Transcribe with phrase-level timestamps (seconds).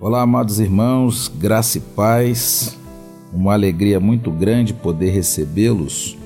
[0.00, 2.76] Olá, amados irmãos, graça e paz.
[3.32, 6.18] Uma alegria muito grande poder recebê-los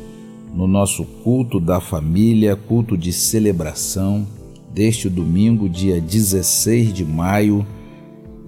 [0.54, 4.26] no nosso culto da família, culto de celebração
[4.72, 7.64] deste domingo, dia 16 de maio.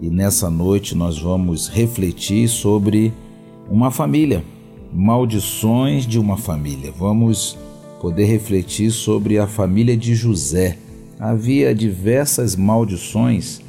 [0.00, 3.12] E nessa noite nós vamos refletir sobre
[3.70, 4.42] uma família,
[4.90, 6.90] maldições de uma família.
[6.98, 7.58] Vamos
[8.00, 10.78] poder refletir sobre a família de José.
[11.18, 13.60] Havia diversas maldições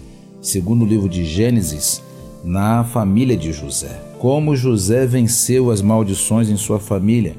[0.42, 2.02] segundo o livro de Gênesis,
[2.44, 4.02] na família de José.
[4.18, 7.36] Como José venceu as maldições em sua família,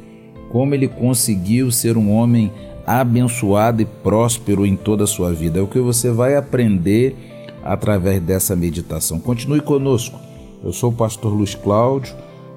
[0.50, 2.52] como ele conseguiu ser um homem
[2.86, 5.58] abençoado e próspero em toda a sua vida.
[5.58, 7.16] É o que você vai aprender
[7.64, 9.18] através dessa meditação.
[9.18, 10.18] Continue conosco.
[10.62, 12.14] Eu sou o pastor Luiz Cláudio,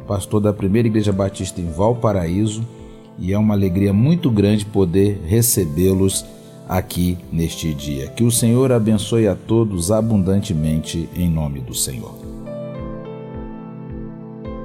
[0.08, 2.66] pastor da Primeira Igreja Batista em Valparaíso,
[3.18, 6.26] e é uma alegria muito grande poder recebê-los
[6.68, 8.10] aqui neste dia.
[8.10, 12.16] Que o Senhor abençoe a todos abundantemente em nome do Senhor.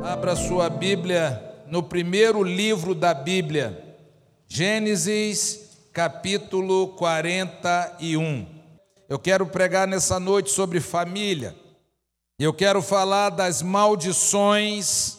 [0.03, 3.97] Abra sua Bíblia no primeiro livro da Bíblia,
[4.49, 8.47] Gênesis, capítulo 41.
[9.09, 11.55] Eu quero pregar nessa noite sobre família.
[12.39, 15.19] Eu quero falar das maldições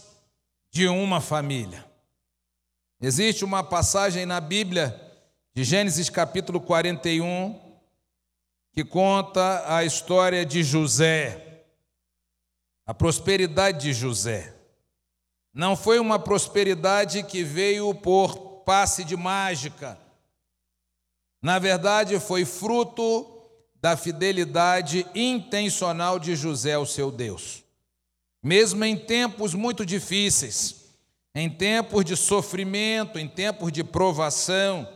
[0.72, 1.86] de uma família.
[3.02, 5.11] Existe uma passagem na Bíblia
[5.54, 7.60] de Gênesis capítulo 41,
[8.72, 11.66] que conta a história de José,
[12.86, 14.56] a prosperidade de José.
[15.54, 20.00] Não foi uma prosperidade que veio por passe de mágica.
[21.42, 23.28] Na verdade, foi fruto
[23.76, 27.62] da fidelidade intencional de José ao seu Deus.
[28.42, 30.86] Mesmo em tempos muito difíceis,
[31.36, 34.88] em tempos de sofrimento, em tempos de provação,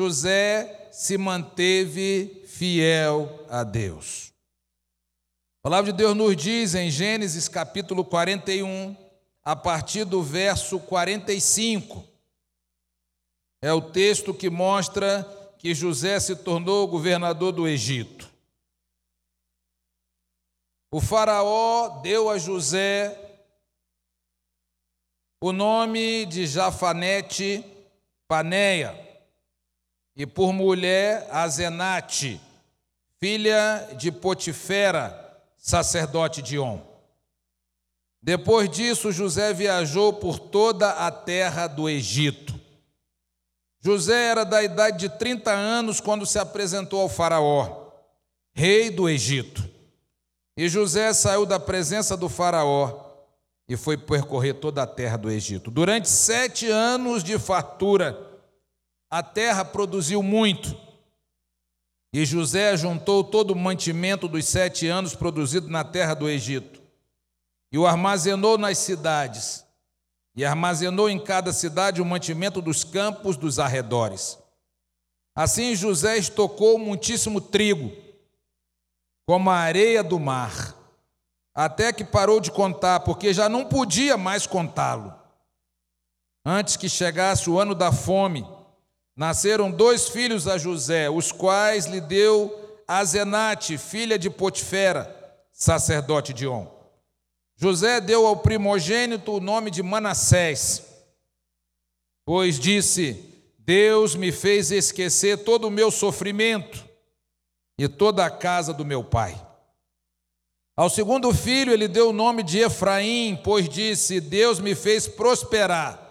[0.00, 4.32] José se manteve fiel a Deus.
[5.58, 8.96] A palavra de Deus nos diz em Gênesis capítulo 41,
[9.44, 12.02] a partir do verso 45.
[13.60, 15.22] É o texto que mostra
[15.58, 18.30] que José se tornou governador do Egito.
[20.90, 23.18] O Faraó deu a José
[25.42, 27.62] o nome de Jafanete
[28.26, 29.09] Paneia
[30.20, 32.38] e por mulher a Zenate,
[33.18, 36.78] filha de Potifera, sacerdote de On.
[38.22, 42.54] Depois disso, José viajou por toda a terra do Egito.
[43.80, 47.90] José era da idade de 30 anos quando se apresentou ao Faraó,
[48.52, 49.66] rei do Egito.
[50.54, 53.06] E José saiu da presença do Faraó
[53.66, 55.70] e foi percorrer toda a terra do Egito.
[55.70, 58.28] Durante sete anos de fartura,
[59.10, 60.78] a terra produziu muito.
[62.12, 66.80] E José juntou todo o mantimento dos sete anos produzido na terra do Egito
[67.72, 69.64] e o armazenou nas cidades,
[70.34, 74.38] e armazenou em cada cidade o mantimento dos campos dos arredores.
[75.36, 77.92] Assim José estocou muitíssimo trigo,
[79.26, 80.74] como a areia do mar,
[81.54, 85.14] até que parou de contar, porque já não podia mais contá-lo.
[86.44, 88.44] Antes que chegasse o ano da fome,
[89.20, 92.58] Nasceram dois filhos a José, os quais lhe deu
[92.88, 95.14] Azenate, filha de Potifera,
[95.52, 96.66] sacerdote de On.
[97.54, 100.82] José deu ao primogênito o nome de Manassés,
[102.24, 106.82] pois disse: Deus me fez esquecer todo o meu sofrimento
[107.78, 109.38] e toda a casa do meu pai.
[110.74, 116.09] Ao segundo filho ele deu o nome de Efraim, pois disse: Deus me fez prosperar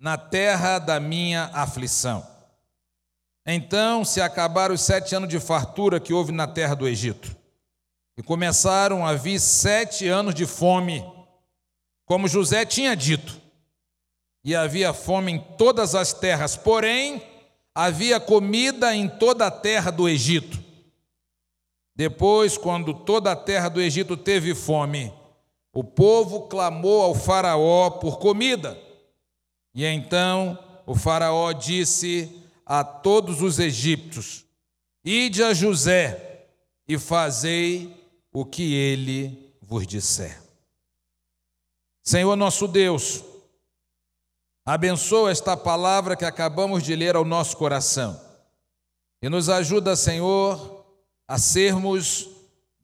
[0.00, 2.26] na terra da minha aflição.
[3.46, 7.36] Então se acabaram os sete anos de fartura que houve na terra do Egito,
[8.16, 11.04] e começaram a vir sete anos de fome,
[12.06, 13.38] como José tinha dito,
[14.42, 17.22] e havia fome em todas as terras, porém
[17.74, 20.58] havia comida em toda a terra do Egito.
[21.94, 25.12] Depois, quando toda a terra do Egito teve fome,
[25.74, 28.89] o povo clamou ao Faraó por comida.
[29.74, 34.44] E então o Faraó disse a todos os egípcios:
[35.04, 36.46] Ide a José
[36.86, 37.94] e fazei
[38.32, 40.40] o que ele vos disser.
[42.02, 43.22] Senhor nosso Deus,
[44.64, 48.20] abençoa esta palavra que acabamos de ler ao nosso coração
[49.22, 50.84] e nos ajuda, Senhor,
[51.28, 52.28] a sermos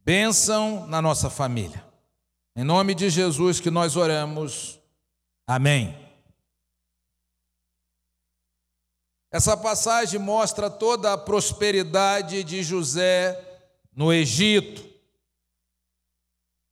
[0.04, 1.84] bênção na nossa família.
[2.54, 4.78] Em nome de Jesus que nós oramos.
[5.46, 6.05] Amém.
[9.36, 13.38] Essa passagem mostra toda a prosperidade de José
[13.94, 14.82] no Egito.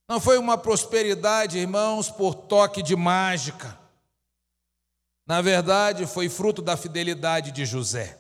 [0.09, 3.79] Não foi uma prosperidade, irmãos, por toque de mágica.
[5.27, 8.19] Na verdade, foi fruto da fidelidade de José.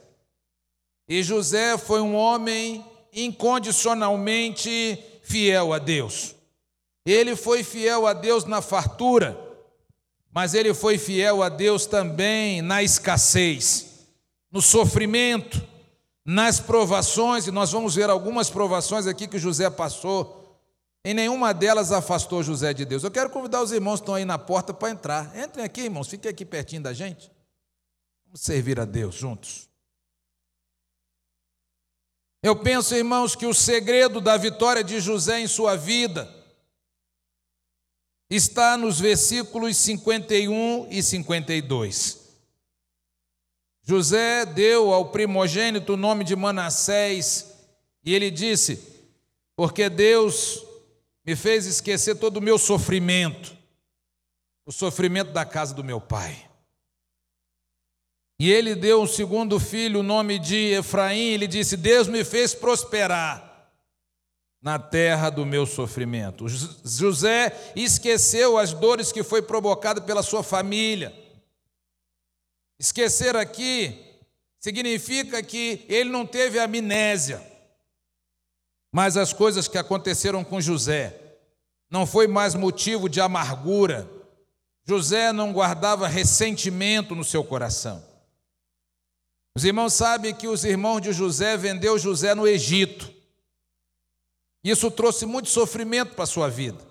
[1.08, 6.34] E José foi um homem incondicionalmente fiel a Deus.
[7.06, 9.40] Ele foi fiel a Deus na fartura,
[10.30, 13.93] mas ele foi fiel a Deus também na escassez,
[14.54, 15.60] no sofrimento,
[16.24, 20.60] nas provações, e nós vamos ver algumas provações aqui que José passou.
[21.04, 23.02] Em nenhuma delas afastou José de Deus.
[23.02, 25.36] Eu quero convidar os irmãos que estão aí na porta para entrar.
[25.36, 27.32] Entrem aqui, irmãos, fiquem aqui pertinho da gente.
[28.26, 29.68] Vamos servir a Deus juntos.
[32.40, 36.32] Eu penso, irmãos, que o segredo da vitória de José em sua vida
[38.30, 42.23] está nos versículos 51 e 52.
[43.84, 47.54] José deu ao primogênito o nome de Manassés
[48.02, 48.82] e ele disse:
[49.54, 50.64] Porque Deus
[51.24, 53.54] me fez esquecer todo o meu sofrimento,
[54.64, 56.48] o sofrimento da casa do meu pai.
[58.40, 62.54] E ele deu um segundo filho o nome de Efraim, ele disse: Deus me fez
[62.54, 63.70] prosperar
[64.62, 66.46] na terra do meu sofrimento.
[66.48, 71.23] José esqueceu as dores que foi provocado pela sua família.
[72.78, 73.98] Esquecer aqui
[74.58, 77.42] significa que ele não teve amnésia,
[78.90, 81.20] mas as coisas que aconteceram com José
[81.90, 84.08] não foi mais motivo de amargura.
[84.86, 88.04] José não guardava ressentimento no seu coração.
[89.54, 93.12] Os irmãos sabem que os irmãos de José vendeu José no Egito.
[94.62, 96.82] Isso trouxe muito sofrimento para a sua vida.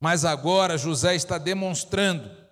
[0.00, 2.43] Mas agora José está demonstrando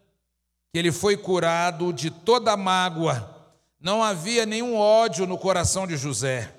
[0.73, 3.29] que ele foi curado de toda mágoa.
[3.79, 6.51] Não havia nenhum ódio no coração de José.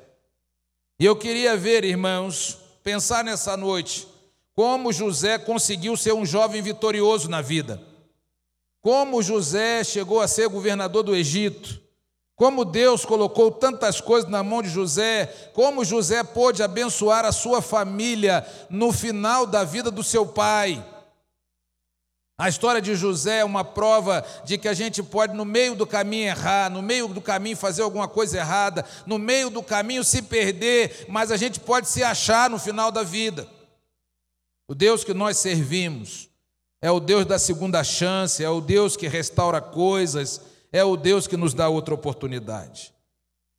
[0.99, 4.07] E eu queria ver, irmãos, pensar nessa noite,
[4.53, 7.81] como José conseguiu ser um jovem vitorioso na vida.
[8.81, 11.81] Como José chegou a ser governador do Egito.
[12.35, 17.61] Como Deus colocou tantas coisas na mão de José, como José pôde abençoar a sua
[17.61, 20.83] família no final da vida do seu pai.
[22.37, 25.85] A história de José é uma prova de que a gente pode, no meio do
[25.85, 30.21] caminho, errar, no meio do caminho, fazer alguma coisa errada, no meio do caminho, se
[30.21, 33.47] perder, mas a gente pode se achar no final da vida.
[34.67, 36.29] O Deus que nós servimos
[36.81, 40.41] é o Deus da segunda chance, é o Deus que restaura coisas
[40.73, 42.91] é o Deus que nos dá outra oportunidade.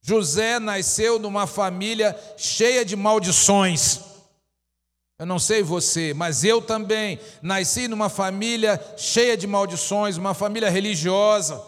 [0.03, 4.01] José nasceu numa família cheia de maldições.
[5.17, 10.69] Eu não sei você, mas eu também nasci numa família cheia de maldições, uma família
[10.69, 11.63] religiosa,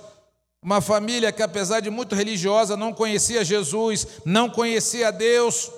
[0.61, 5.71] uma família que, apesar de muito religiosa, não conhecia Jesus, não conhecia Deus,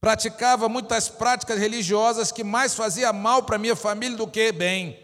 [0.00, 4.98] praticava muitas práticas religiosas que mais fazia mal para minha família do que bem.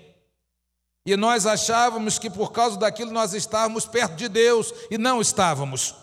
[1.06, 6.01] E nós achávamos que por causa daquilo nós estávamos perto de Deus e não estávamos.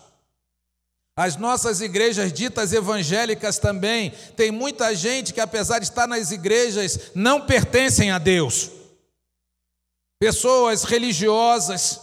[1.19, 7.11] As nossas igrejas ditas evangélicas também, tem muita gente que, apesar de estar nas igrejas,
[7.13, 8.69] não pertencem a Deus.
[10.17, 11.99] Pessoas religiosas,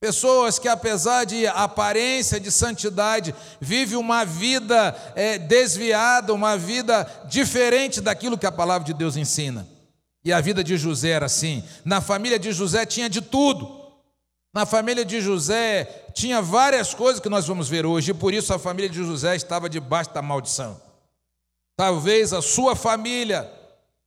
[0.00, 8.00] pessoas que, apesar de aparência de santidade, vivem uma vida é, desviada, uma vida diferente
[8.00, 9.64] daquilo que a palavra de Deus ensina.
[10.24, 11.62] E a vida de José era assim.
[11.84, 13.87] Na família de José tinha de tudo.
[14.58, 18.52] Na família de José tinha várias coisas que nós vamos ver hoje, e por isso
[18.52, 20.82] a família de José estava debaixo da maldição.
[21.76, 23.48] Talvez a sua família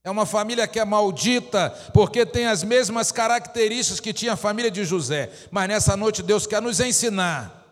[0.04, 4.70] é uma família que é maldita, porque tem as mesmas características que tinha a família
[4.70, 5.32] de José.
[5.50, 7.66] Mas nessa noite Deus quer nos ensinar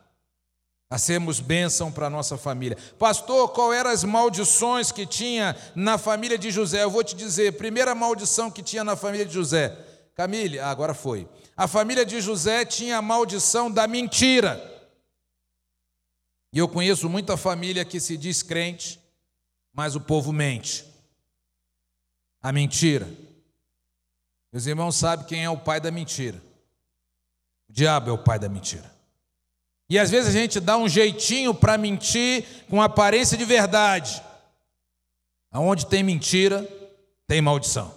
[0.90, 2.78] a sermos bênção para a nossa família.
[2.98, 6.82] Pastor, qual eram as maldições que tinha na família de José?
[6.82, 9.76] Eu vou te dizer, primeira maldição que tinha na família de José.
[10.16, 11.28] Camille, agora foi.
[11.60, 14.58] A família de José tinha a maldição da mentira.
[16.54, 18.98] E eu conheço muita família que se diz crente,
[19.74, 20.86] mas o povo mente.
[22.42, 23.10] A mentira.
[24.54, 26.42] Meus irmãos sabem quem é o pai da mentira.
[27.68, 28.90] O diabo é o pai da mentira.
[29.90, 34.24] E às vezes a gente dá um jeitinho para mentir com aparência de verdade.
[35.52, 36.66] Aonde tem mentira,
[37.28, 37.94] tem maldição.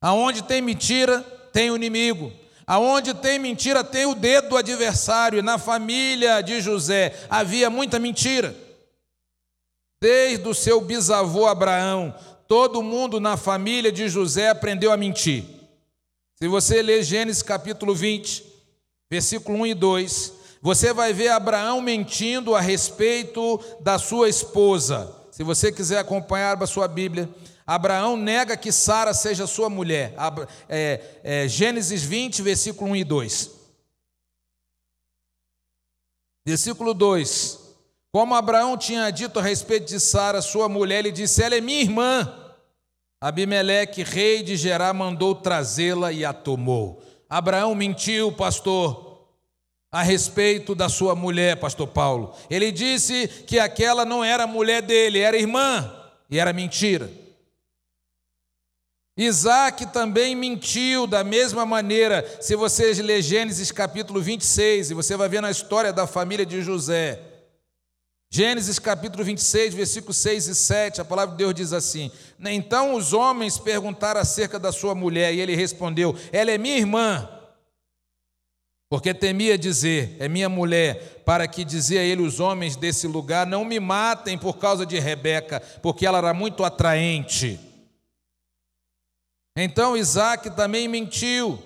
[0.00, 2.40] Aonde tem mentira, tem o inimigo.
[2.66, 5.38] Aonde tem mentira, tem o dedo do adversário.
[5.38, 8.54] E na família de José havia muita mentira.
[10.00, 12.14] Desde o seu bisavô Abraão,
[12.48, 15.44] todo mundo na família de José aprendeu a mentir.
[16.36, 18.44] Se você ler Gênesis capítulo 20,
[19.08, 25.42] versículo 1 e 2, você vai ver Abraão mentindo a respeito da sua esposa, Se
[25.42, 27.28] você quiser acompanhar a sua Bíblia,
[27.66, 30.14] Abraão nega que Sara seja sua mulher.
[30.68, 33.50] É, é, Gênesis 20, versículo 1 e 2.
[36.44, 37.58] Versículo 2:
[38.10, 41.80] Como Abraão tinha dito a respeito de Sara, sua mulher, ele disse: Ela é minha
[41.80, 42.38] irmã.
[43.20, 47.00] Abimeleque, rei de Gerá, mandou trazê-la e a tomou.
[47.30, 49.28] Abraão mentiu, pastor,
[49.92, 52.34] a respeito da sua mulher, pastor Paulo.
[52.50, 55.94] Ele disse que aquela não era mulher dele, era irmã,
[56.28, 57.21] e era mentira.
[59.16, 62.24] Isaac também mentiu da mesma maneira.
[62.40, 66.62] Se você ler Gênesis capítulo 26, e você vai ver na história da família de
[66.62, 67.20] José.
[68.30, 73.12] Gênesis capítulo 26, versículos 6 e 7, a palavra de Deus diz assim: Então os
[73.12, 77.28] homens perguntaram acerca da sua mulher, e ele respondeu: Ela é minha irmã.
[78.88, 83.66] Porque temia dizer, é minha mulher, para que dizia ele os homens desse lugar: Não
[83.66, 87.60] me matem por causa de Rebeca, porque ela era muito atraente.
[89.56, 91.62] Então Isaac também mentiu.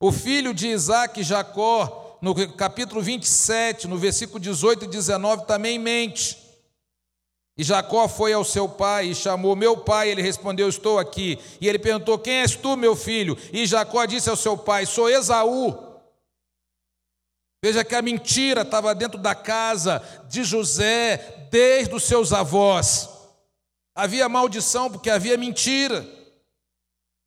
[0.00, 6.38] O filho de Isaac, Jacó, no capítulo 27, no versículo 18 e 19, também mente.
[7.56, 11.38] E Jacó foi ao seu pai e chamou meu pai, ele respondeu: Estou aqui.
[11.60, 13.36] E ele perguntou: Quem és tu, meu filho?
[13.52, 15.92] E Jacó disse ao seu pai: Sou Esaú.
[17.64, 23.08] Veja que a mentira estava dentro da casa de José desde os seus avós.
[23.94, 26.04] Havia maldição porque havia mentira.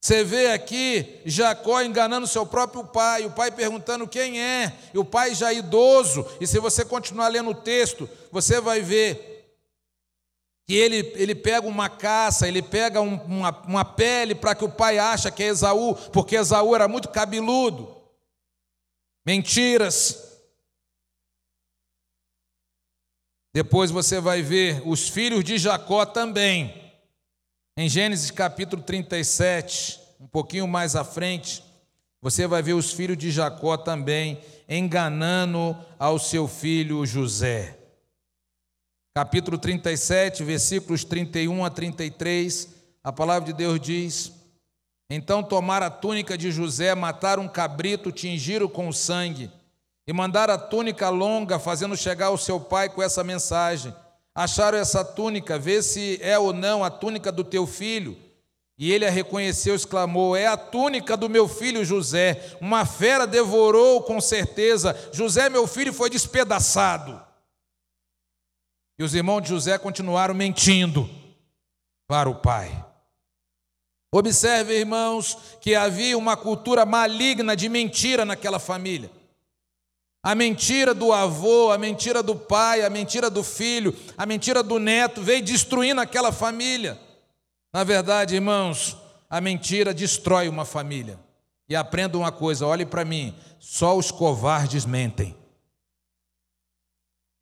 [0.06, 5.04] Você vê aqui Jacó enganando seu próprio pai, o pai perguntando quem é, e o
[5.04, 6.24] pai já idoso.
[6.40, 9.50] E se você continuar lendo o texto, você vai ver
[10.68, 14.70] que ele, ele pega uma caça, ele pega um, uma, uma pele para que o
[14.70, 18.00] pai acha que é Esaú, porque Esaú era muito cabeludo.
[19.26, 20.40] Mentiras.
[23.52, 26.85] Depois você vai ver os filhos de Jacó também.
[27.78, 31.62] Em Gênesis capítulo 37, um pouquinho mais à frente,
[32.22, 34.40] você vai ver os filhos de Jacó também
[34.70, 37.78] enganando ao seu filho José.
[39.14, 42.70] Capítulo 37, versículos 31 a 33,
[43.04, 44.32] a palavra de Deus diz:
[45.10, 49.52] Então tomaram a túnica de José, mataram um cabrito, tingiram com sangue,
[50.08, 53.94] e mandaram a túnica longa, fazendo chegar ao seu pai com essa mensagem:
[54.36, 58.18] acharam essa túnica, vê se é ou não a túnica do teu filho.
[58.78, 62.58] E ele a reconheceu, exclamou: É a túnica do meu filho José.
[62.60, 64.96] Uma fera devorou com certeza.
[65.14, 67.24] José, meu filho, foi despedaçado.
[69.00, 71.10] E os irmãos de José continuaram mentindo
[72.06, 72.86] para o pai.
[74.12, 79.12] Observe, irmãos, que havia uma cultura maligna de mentira naquela família.
[80.26, 84.80] A mentira do avô, a mentira do pai, a mentira do filho, a mentira do
[84.80, 87.00] neto veio destruindo aquela família.
[87.72, 88.98] Na verdade, irmãos,
[89.30, 91.20] a mentira destrói uma família.
[91.70, 95.38] E aprenda uma coisa, olhe para mim, só os covardes mentem.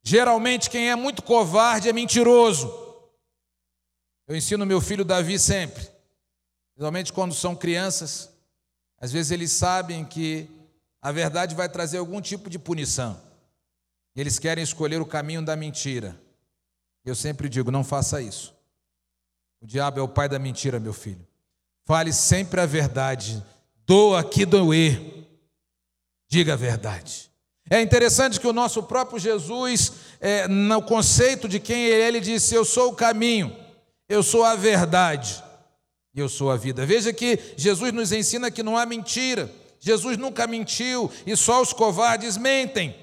[0.04, 2.68] Geralmente quem é muito covarde é mentiroso.
[4.28, 5.88] Eu ensino meu filho Davi sempre,
[6.74, 8.30] principalmente quando são crianças,
[9.00, 10.50] às vezes eles sabem que
[11.03, 13.22] a verdade vai trazer algum tipo de punição.
[14.15, 16.19] Eles querem escolher o caminho da mentira.
[17.03, 18.55] Eu sempre digo: não faça isso.
[19.62, 21.27] O diabo é o pai da mentira, meu filho.
[21.86, 23.43] Fale sempre a verdade.
[23.86, 25.27] Doa que doer.
[26.29, 27.29] Diga a verdade.
[27.69, 32.19] É interessante que o nosso próprio Jesus, é, no conceito de quem ele é, ele
[32.22, 33.53] disse: Eu sou o caminho,
[34.07, 35.43] eu sou a verdade
[36.22, 36.86] eu sou a vida.
[36.86, 39.50] Veja que Jesus nos ensina que não há mentira.
[39.84, 42.96] Jesus nunca mentiu e só os covardes mentem.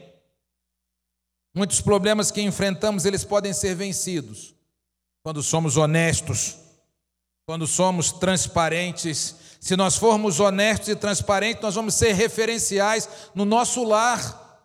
[1.55, 4.55] Muitos problemas que enfrentamos, eles podem ser vencidos
[5.23, 6.57] quando somos honestos,
[7.45, 9.35] quando somos transparentes.
[9.61, 14.65] Se nós formos honestos e transparentes, nós vamos ser referenciais no nosso lar.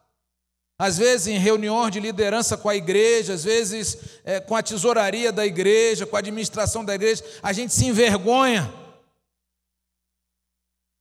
[0.80, 5.34] Às vezes em reuniões de liderança com a igreja, às vezes é, com a tesouraria
[5.34, 8.85] da igreja, com a administração da igreja, a gente se envergonha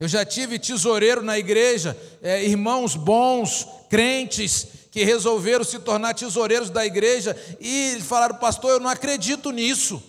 [0.01, 6.71] eu já tive tesoureiro na igreja, é, irmãos bons, crentes, que resolveram se tornar tesoureiros
[6.71, 10.03] da igreja e falaram, pastor, eu não acredito nisso.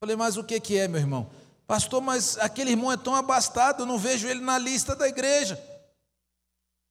[0.00, 1.30] Falei, mas o que, que é, meu irmão?
[1.66, 5.62] Pastor, mas aquele irmão é tão abastado, eu não vejo ele na lista da igreja.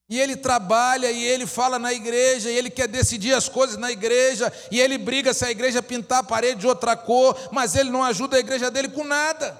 [0.09, 3.91] E ele trabalha, e ele fala na igreja, e ele quer decidir as coisas na
[3.91, 7.89] igreja, e ele briga se a igreja pintar a parede de outra cor, mas ele
[7.89, 9.57] não ajuda a igreja dele com nada.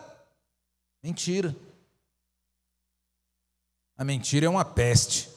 [1.03, 1.55] Mentira.
[3.97, 5.29] A mentira é uma peste.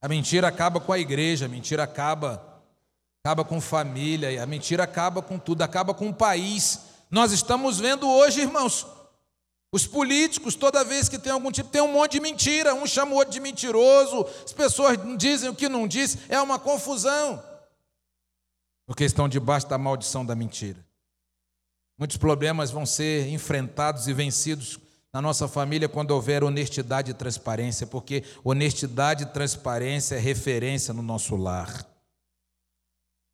[0.00, 2.48] A mentira acaba com a igreja, a mentira acaba
[3.24, 6.80] acaba com família, a mentira acaba com tudo, acaba com o país.
[7.08, 8.84] Nós estamos vendo hoje, irmãos,
[9.70, 13.12] os políticos, toda vez que tem algum tipo, tem um monte de mentira, um chama
[13.12, 17.40] o outro de mentiroso, as pessoas dizem o que não diz, é uma confusão.
[18.86, 20.84] Porque estão debaixo da maldição da mentira.
[21.96, 24.80] Muitos problemas vão ser enfrentados e vencidos
[25.12, 31.02] na nossa família quando houver honestidade e transparência, porque honestidade e transparência é referência no
[31.02, 31.86] nosso lar.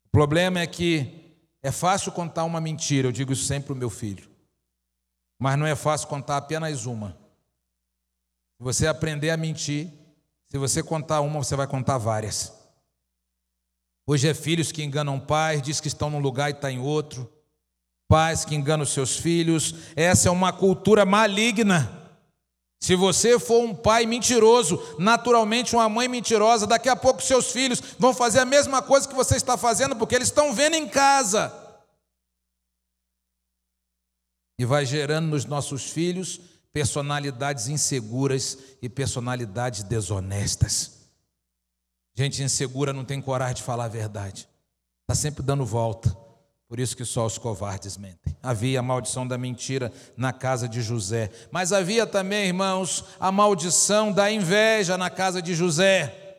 [0.05, 3.77] O problema é que é fácil contar uma mentira, eu digo isso sempre para o
[3.77, 4.29] meu filho,
[5.39, 7.11] mas não é fácil contar apenas uma.
[8.57, 9.89] Se você aprender a mentir,
[10.47, 12.51] se você contar uma, você vai contar várias.
[14.05, 17.31] Hoje é filhos que enganam pais, diz que estão num lugar e está em outro.
[18.09, 19.75] Pais que enganam seus filhos.
[19.95, 21.95] Essa é uma cultura maligna.
[22.81, 27.79] Se você for um pai mentiroso, naturalmente uma mãe mentirosa, daqui a pouco seus filhos
[27.99, 31.53] vão fazer a mesma coisa que você está fazendo, porque eles estão vendo em casa.
[34.57, 36.41] E vai gerando nos nossos filhos
[36.73, 41.09] personalidades inseguras e personalidades desonestas.
[42.15, 44.49] Gente insegura não tem coragem de falar a verdade,
[45.03, 46.28] está sempre dando volta.
[46.69, 48.37] Por isso que só os covardes mentem.
[48.43, 54.11] Havia a maldição da mentira na casa de José, mas havia também, irmãos, a maldição
[54.11, 56.37] da inveja na casa de José.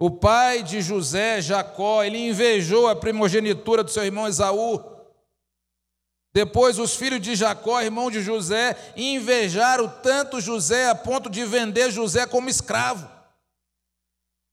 [0.00, 4.82] O pai de José, Jacó, ele invejou a primogenitura do seu irmão Esaú.
[6.34, 11.92] Depois, os filhos de Jacó, irmão de José, invejaram tanto José a ponto de vender
[11.92, 13.15] José como escravo.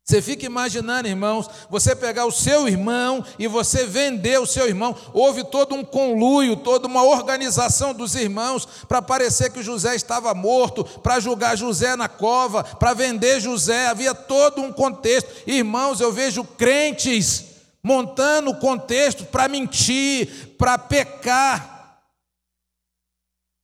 [0.05, 4.93] Você fica imaginando, irmãos, você pegar o seu irmão e você vender o seu irmão.
[5.13, 10.83] Houve todo um conluio, toda uma organização dos irmãos para parecer que José estava morto,
[10.83, 13.88] para julgar José na cova, para vender José.
[13.88, 15.29] Havia todo um contexto.
[15.48, 17.45] Irmãos, eu vejo crentes
[17.81, 22.01] montando o contexto para mentir, para pecar.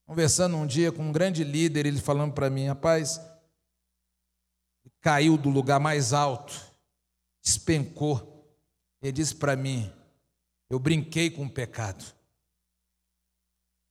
[0.08, 3.19] Conversando um dia com um grande líder, ele falando para mim, rapaz
[5.01, 6.53] caiu do lugar mais alto,
[7.41, 8.47] despencou.
[9.01, 9.91] Ele disse para mim:
[10.69, 12.03] Eu brinquei com o pecado.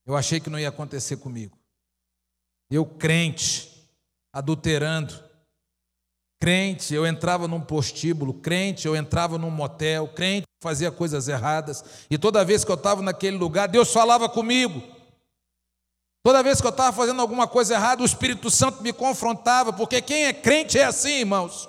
[0.06, 1.58] Eu achei que não ia acontecer comigo.
[2.70, 3.88] Eu, crente,
[4.32, 5.22] adulterando,
[6.40, 12.16] crente, eu entrava num postíbulo, crente, eu entrava num motel, crente, fazia coisas erradas, e
[12.16, 14.82] toda vez que eu estava naquele lugar, Deus falava comigo.
[16.22, 20.02] Toda vez que eu estava fazendo alguma coisa errada, o Espírito Santo me confrontava, porque
[20.02, 21.68] quem é crente é assim, irmãos.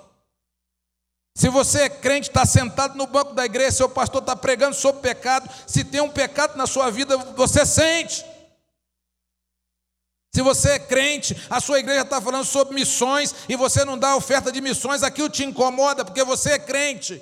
[1.36, 5.02] Se você é crente, está sentado no banco da igreja, seu pastor está pregando sobre
[5.02, 8.26] pecado, se tem um pecado na sua vida, você sente.
[10.36, 14.16] Se você é crente, a sua igreja está falando sobre missões e você não dá
[14.16, 17.22] oferta de missões, aquilo te incomoda, porque você é crente.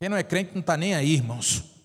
[0.00, 1.77] Quem não é crente não está nem aí, irmãos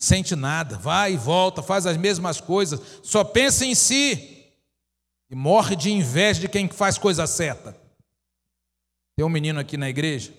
[0.00, 4.50] sente nada, vai e volta, faz as mesmas coisas, só pensa em si
[5.28, 7.78] e morre de inveja de quem faz coisa certa.
[9.14, 10.32] Tem um menino aqui na igreja,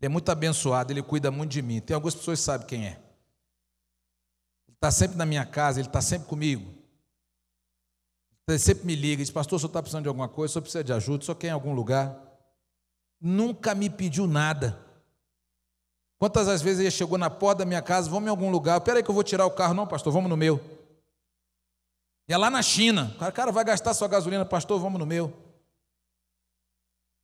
[0.00, 1.80] ele é muito abençoado, ele cuida muito de mim.
[1.80, 2.98] Tem algumas pessoas que sabem quem é.
[4.66, 6.74] Ele está sempre na minha casa, ele está sempre comigo.
[8.48, 10.62] Ele sempre me liga, diz, pastor, o senhor está precisando de alguma coisa, o senhor
[10.62, 12.18] precisa de ajuda, o senhor quer em algum lugar.
[13.20, 14.89] Nunca me pediu nada.
[16.20, 19.02] Quantas as vezes ele chegou na porta da minha casa, vamos em algum lugar, peraí
[19.02, 20.60] que eu vou tirar o carro, não, pastor, vamos no meu.
[22.28, 25.06] E é lá na China, o cara, cara vai gastar sua gasolina, pastor, vamos no
[25.06, 25.32] meu.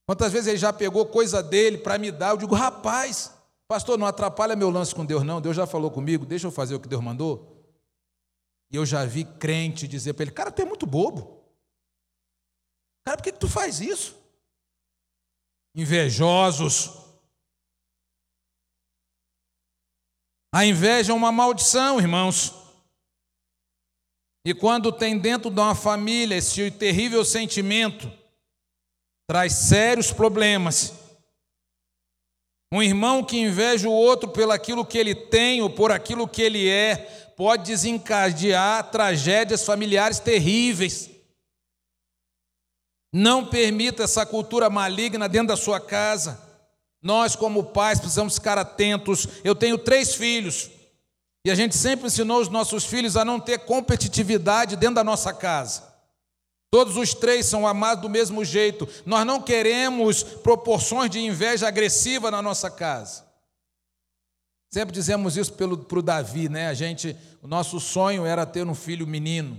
[0.07, 3.35] Quantas vezes ele já pegou coisa dele para me dar, eu digo, rapaz,
[3.69, 6.75] pastor, não atrapalha meu lance com Deus, não, Deus já falou comigo, deixa eu fazer
[6.75, 7.55] o que Deus mandou.
[8.71, 11.45] E eu já vi crente dizer para ele, cara, tu é muito bobo.
[13.05, 14.17] Cara, por que, que tu faz isso?
[15.75, 17.06] Invejosos
[20.57, 22.55] A inveja é uma maldição, irmãos.
[24.43, 28.11] E quando tem dentro de uma família esse terrível sentimento,
[29.29, 30.95] traz sérios problemas.
[32.73, 36.41] Um irmão que inveja o outro pelo aquilo que ele tem ou por aquilo que
[36.41, 36.97] ele é,
[37.37, 41.11] pode desencadear tragédias familiares terríveis.
[43.13, 46.46] Não permita essa cultura maligna dentro da sua casa.
[47.07, 49.29] Nós, como pais, precisamos ficar atentos.
[49.45, 50.69] Eu tenho três filhos.
[51.45, 55.33] E a gente sempre ensinou os nossos filhos a não ter competitividade dentro da nossa
[55.33, 55.85] casa.
[56.69, 58.89] Todos os três são amados do mesmo jeito.
[59.07, 63.25] Nós não queremos proporções de inveja agressiva na nossa casa.
[64.69, 66.67] Sempre dizemos isso para o Davi, né?
[66.67, 69.57] A gente, o nosso sonho era ter um filho menino.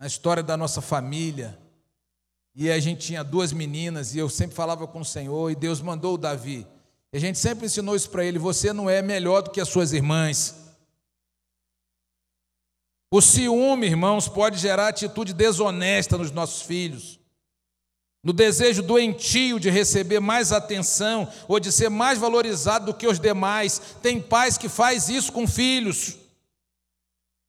[0.00, 1.56] A história da nossa família.
[2.54, 5.80] E a gente tinha duas meninas, e eu sempre falava com o Senhor, e Deus
[5.80, 6.66] mandou o Davi.
[7.12, 9.68] E a gente sempre ensinou isso para ele: você não é melhor do que as
[9.68, 10.56] suas irmãs.
[13.12, 17.18] O ciúme, irmãos, pode gerar atitude desonesta nos nossos filhos.
[18.22, 23.18] No desejo doentio de receber mais atenção ou de ser mais valorizado do que os
[23.18, 23.80] demais.
[24.00, 26.19] Tem pais que faz isso com filhos.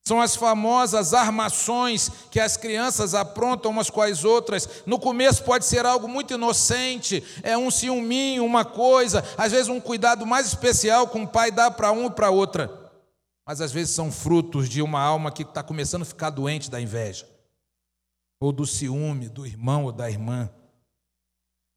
[0.04, 4.84] São as famosas armações que as crianças aprontam umas com as outras.
[4.86, 9.80] No começo pode ser algo muito inocente, é um ciúminho, uma coisa, às vezes um
[9.80, 12.92] cuidado mais especial que um pai dá para um e para outra.
[13.46, 16.82] Mas às vezes são frutos de uma alma que está começando a ficar doente da
[16.82, 17.28] inveja,
[18.40, 20.50] ou do ciúme do irmão ou da irmã,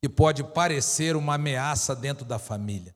[0.03, 2.95] que pode parecer uma ameaça dentro da família.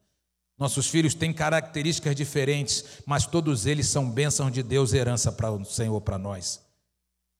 [0.59, 5.65] Nossos filhos têm características diferentes, mas todos eles são bênçãos de Deus, herança para o
[5.65, 6.61] Senhor, para nós.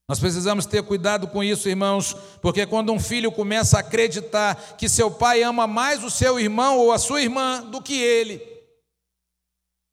[0.07, 4.89] Nós precisamos ter cuidado com isso, irmãos, porque quando um filho começa a acreditar que
[4.89, 8.41] seu pai ama mais o seu irmão ou a sua irmã do que ele,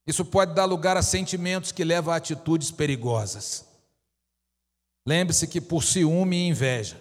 [0.07, 3.67] isso pode dar lugar a sentimentos que levam a atitudes perigosas.
[5.05, 7.01] Lembre-se que por ciúme e inveja,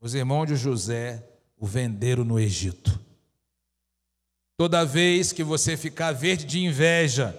[0.00, 3.00] os irmãos de José o venderam no Egito.
[4.62, 7.36] Toda vez que você ficar verde de inveja,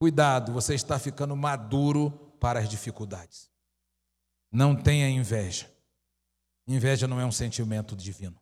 [0.00, 3.50] cuidado, você está ficando maduro para as dificuldades.
[4.50, 5.70] Não tenha inveja.
[6.66, 8.40] Inveja não é um sentimento divino.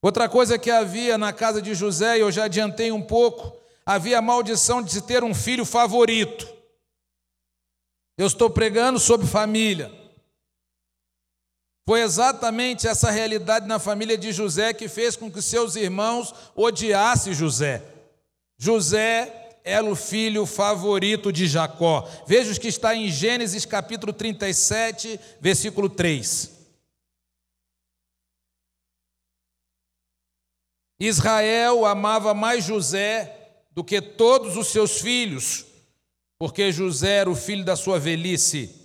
[0.00, 4.16] Outra coisa que havia na casa de José, e eu já adiantei um pouco, havia
[4.16, 6.48] a maldição de se ter um filho favorito.
[8.16, 9.92] Eu estou pregando sobre família.
[11.84, 17.34] Foi exatamente essa realidade na família de José que fez com que seus irmãos odiassem
[17.34, 17.82] José.
[18.56, 22.08] José era o filho favorito de Jacó.
[22.26, 26.52] Veja o que está em Gênesis capítulo 37, versículo 3.
[31.00, 33.36] Israel amava mais José
[33.72, 35.64] do que todos os seus filhos,
[36.38, 38.81] porque José era o filho da sua velhice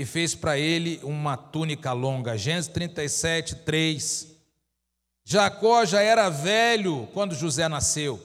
[0.00, 2.38] e fez para ele uma túnica longa.
[2.38, 4.28] Gênesis 37, 3.
[5.22, 8.18] Jacó já era velho quando José nasceu.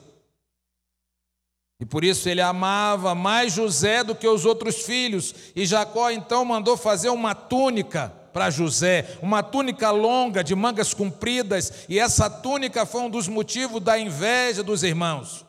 [1.78, 5.34] E por isso ele amava mais José do que os outros filhos.
[5.54, 11.84] E Jacó então mandou fazer uma túnica para José, uma túnica longa de mangas compridas,
[11.90, 15.45] e essa túnica foi um dos motivos da inveja dos irmãos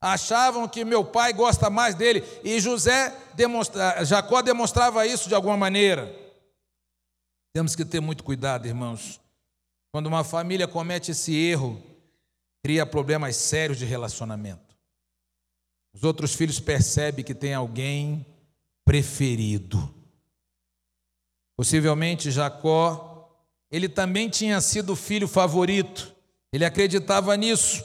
[0.00, 5.56] achavam que meu pai gosta mais dele, e José demonstra, Jacó demonstrava isso de alguma
[5.56, 6.14] maneira.
[7.52, 9.20] Temos que ter muito cuidado, irmãos.
[9.92, 11.82] Quando uma família comete esse erro,
[12.62, 14.76] cria problemas sérios de relacionamento.
[15.92, 18.24] Os outros filhos percebem que tem alguém
[18.84, 19.92] preferido.
[21.56, 23.28] Possivelmente Jacó,
[23.70, 26.14] ele também tinha sido o filho favorito.
[26.52, 27.84] Ele acreditava nisso.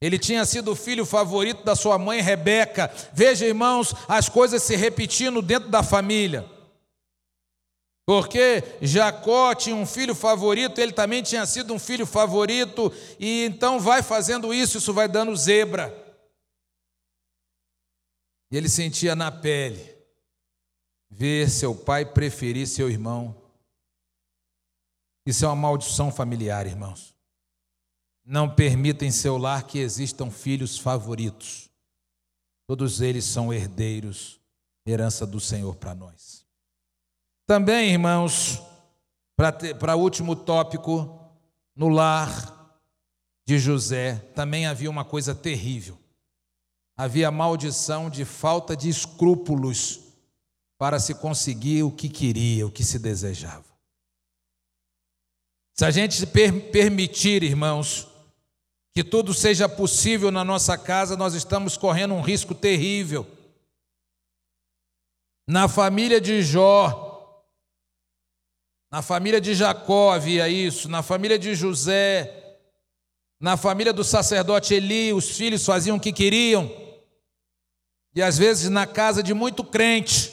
[0.00, 2.90] Ele tinha sido o filho favorito da sua mãe Rebeca.
[3.12, 6.48] Veja, irmãos, as coisas se repetindo dentro da família.
[8.06, 13.78] Porque Jacó tinha um filho favorito, ele também tinha sido um filho favorito, e então
[13.78, 15.94] vai fazendo isso, isso vai dando zebra.
[18.50, 19.96] E ele sentia na pele
[21.08, 23.36] ver seu pai preferir seu irmão.
[25.24, 27.09] Isso é uma maldição familiar, irmãos.
[28.30, 31.68] Não permita em seu lar que existam filhos favoritos.
[32.64, 34.40] Todos eles são herdeiros,
[34.86, 36.46] herança do Senhor para nós.
[37.44, 38.62] Também, irmãos,
[39.34, 41.28] para o último tópico,
[41.74, 42.80] no lar
[43.44, 45.98] de José também havia uma coisa terrível.
[46.96, 50.02] Havia maldição de falta de escrúpulos
[50.78, 53.64] para se conseguir o que queria, o que se desejava.
[55.74, 58.09] Se a gente permitir, irmãos,
[58.92, 63.26] que tudo seja possível na nossa casa, nós estamos correndo um risco terrível.
[65.46, 67.44] Na família de Jó,
[68.90, 72.58] na família de Jacó havia isso, na família de José,
[73.38, 76.68] na família do sacerdote Eli, os filhos faziam o que queriam,
[78.14, 80.32] e às vezes na casa de muito crente,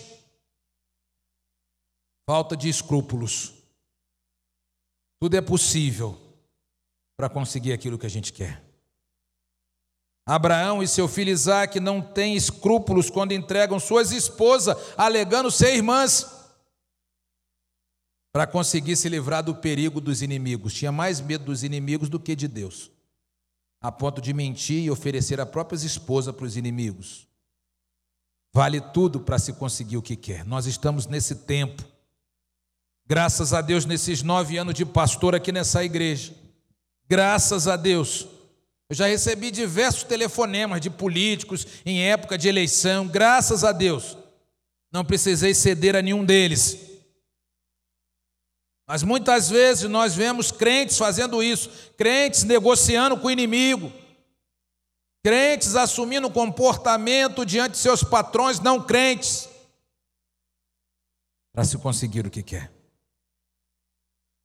[2.27, 3.53] falta de escrúpulos.
[5.19, 6.26] Tudo é possível
[7.17, 8.63] para conseguir aquilo que a gente quer.
[10.23, 16.27] Abraão e seu filho Isaac não têm escrúpulos quando entregam suas esposas, alegando ser irmãs,
[18.31, 20.73] para conseguir se livrar do perigo dos inimigos.
[20.73, 22.91] Tinha mais medo dos inimigos do que de Deus,
[23.81, 27.25] a ponto de mentir e oferecer a própria esposa para os inimigos.
[28.53, 30.45] Vale tudo para se conseguir o que quer.
[30.45, 31.83] Nós estamos nesse tempo.
[33.07, 36.46] Graças a Deus, nesses nove anos de pastor aqui nessa igreja
[37.09, 38.27] Graças a Deus.
[38.89, 44.17] Eu já recebi diversos telefonemas de políticos em época de eleição, graças a Deus.
[44.91, 46.77] Não precisei ceder a nenhum deles.
[48.87, 53.91] Mas muitas vezes nós vemos crentes fazendo isso, crentes negociando com o inimigo,
[55.21, 59.49] crentes assumindo comportamento diante de seus patrões não crentes,
[61.53, 62.71] para se conseguir o que quer.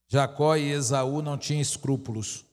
[0.09, 2.45] Jacó e Esaú não tinham escrúpulos.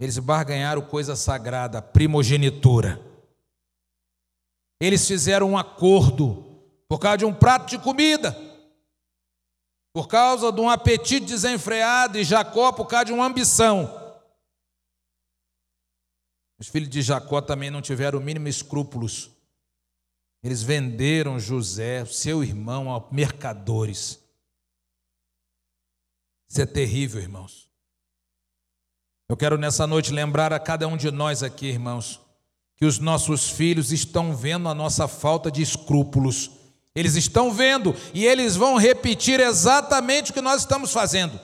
[0.00, 3.04] Eles barganharam coisa sagrada, primogenitura.
[4.80, 8.36] Eles fizeram um acordo por causa de um prato de comida,
[9.92, 13.92] por causa de um apetite desenfreado, e Jacó por causa de uma ambição.
[16.58, 19.30] Os filhos de Jacó também não tiveram o mínimo escrúpulos.
[20.42, 24.22] Eles venderam José, seu irmão, a mercadores.
[26.48, 27.67] Isso é terrível, irmãos.
[29.30, 32.18] Eu quero nessa noite lembrar a cada um de nós aqui, irmãos,
[32.74, 36.50] que os nossos filhos estão vendo a nossa falta de escrúpulos.
[36.94, 41.38] Eles estão vendo e eles vão repetir exatamente o que nós estamos fazendo.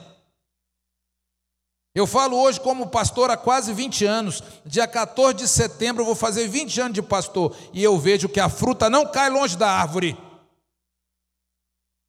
[1.93, 4.41] Eu falo hoje como pastor há quase 20 anos.
[4.65, 8.39] Dia 14 de setembro eu vou fazer 20 anos de pastor e eu vejo que
[8.39, 10.17] a fruta não cai longe da árvore.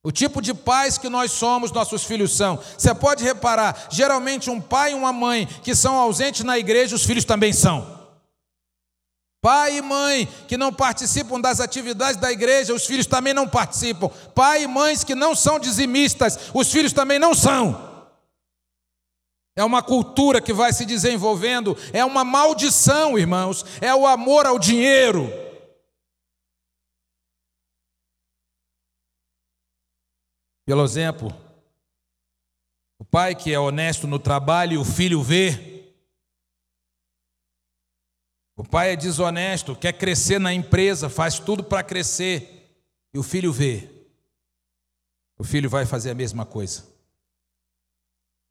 [0.07, 2.61] O tipo de pais que nós somos, nossos filhos são.
[2.79, 7.05] Você pode reparar, geralmente um pai e uma mãe que são ausentes na igreja, os
[7.05, 7.85] filhos também são.
[9.43, 14.09] Pai e mãe que não participam das atividades da igreja, os filhos também não participam.
[14.33, 18.07] Pai e mães que não são dizimistas, os filhos também não são.
[19.57, 24.57] É uma cultura que vai se desenvolvendo, é uma maldição, irmãos, é o amor ao
[24.57, 25.46] dinheiro.
[30.67, 31.33] Pelo exemplo,
[32.99, 35.95] o pai que é honesto no trabalho e o filho vê.
[38.57, 42.69] O pai é desonesto, quer crescer na empresa, faz tudo para crescer
[43.15, 43.89] e o filho vê.
[45.39, 46.85] O filho vai fazer a mesma coisa.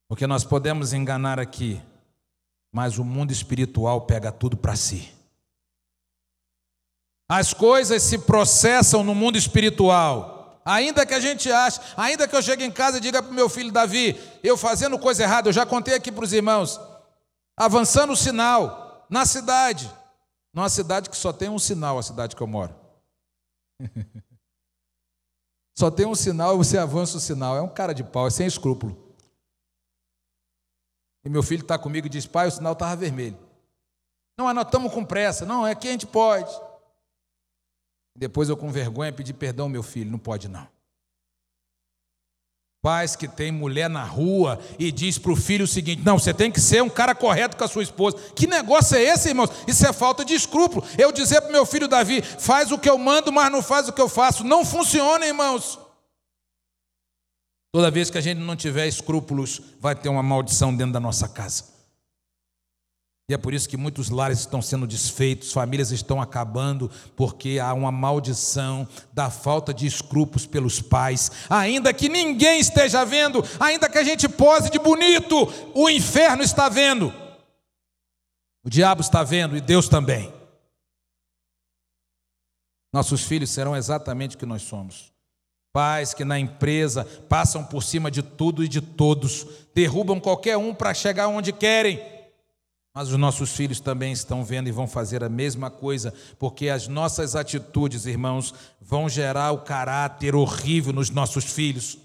[0.08, 1.82] Porque nós podemos enganar aqui,
[2.72, 5.12] mas o mundo espiritual pega tudo para si.
[7.28, 10.35] As coisas se processam no mundo espiritual.
[10.66, 13.36] Ainda que a gente ache, ainda que eu chegue em casa e diga para o
[13.36, 16.80] meu filho Davi, eu fazendo coisa errada, eu já contei aqui para os irmãos,
[17.56, 19.92] avançando o sinal na cidade,
[20.52, 22.74] numa cidade que só tem um sinal, a cidade que eu moro.
[25.78, 27.56] só tem um sinal você avança o sinal.
[27.56, 29.06] É um cara de pau, é sem escrúpulo.
[31.24, 33.38] E meu filho está comigo e diz: pai, o sinal estava vermelho.
[34.38, 35.46] Não, nós estamos com pressa.
[35.46, 36.52] Não, é que a gente pode.
[38.16, 40.68] Depois eu com vergonha pedi perdão meu filho, não pode não.
[42.82, 46.32] Pais que tem mulher na rua e diz para o filho o seguinte: não, você
[46.34, 48.16] tem que ser um cara correto com a sua esposa.
[48.36, 49.50] Que negócio é esse, irmãos?
[49.68, 50.86] Isso é falta de escrúpulo.
[50.98, 53.90] Eu dizer para o meu filho Davi: faz o que eu mando, mas não faz
[53.90, 54.44] o que eu faço.
[54.44, 55.80] Não funciona, irmãos.
[57.74, 61.28] Toda vez que a gente não tiver escrúpulos, vai ter uma maldição dentro da nossa
[61.28, 61.75] casa.
[63.28, 67.74] E é por isso que muitos lares estão sendo desfeitos, famílias estão acabando, porque há
[67.74, 71.32] uma maldição da falta de escrúpulos pelos pais.
[71.50, 76.70] Ainda que ninguém esteja vendo, ainda que a gente pose de bonito, o inferno está
[76.70, 77.12] vendo.
[78.64, 80.32] O diabo está vendo e Deus também.
[82.94, 85.12] Nossos filhos serão exatamente o que nós somos.
[85.74, 90.76] Pais que na empresa passam por cima de tudo e de todos, derrubam qualquer um
[90.76, 92.15] para chegar onde querem
[92.96, 96.88] mas os nossos filhos também estão vendo e vão fazer a mesma coisa, porque as
[96.88, 101.98] nossas atitudes, irmãos, vão gerar o caráter horrível nos nossos filhos.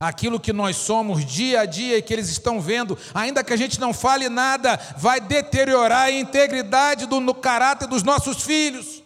[0.00, 3.56] Aquilo que nós somos dia a dia e que eles estão vendo, ainda que a
[3.56, 9.02] gente não fale nada, vai deteriorar a integridade do no caráter dos nossos filhos.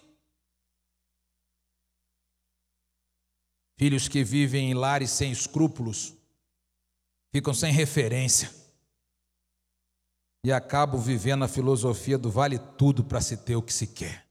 [3.78, 6.12] Filhos que vivem em lares sem escrúpulos,
[7.32, 8.57] ficam sem referência
[10.44, 14.26] e acabo vivendo a filosofia do vale tudo para se ter o que se quer.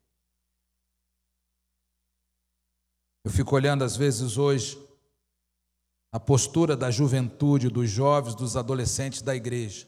[3.23, 4.81] Eu fico olhando às vezes hoje
[6.11, 9.87] a postura da juventude, dos jovens, dos adolescentes da igreja.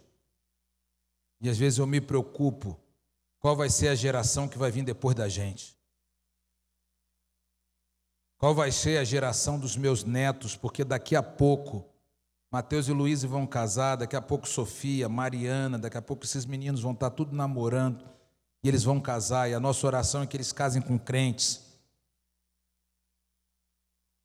[1.41, 2.77] E às vezes eu me preocupo
[3.39, 5.77] qual vai ser a geração que vai vir depois da gente.
[8.37, 11.88] Qual vai ser a geração dos meus netos, porque daqui a pouco
[12.51, 16.81] Mateus e Luiz vão casar, daqui a pouco Sofia, Mariana, daqui a pouco esses meninos
[16.81, 18.03] vão estar tudo namorando
[18.63, 21.61] e eles vão casar, e a nossa oração é que eles casem com crentes.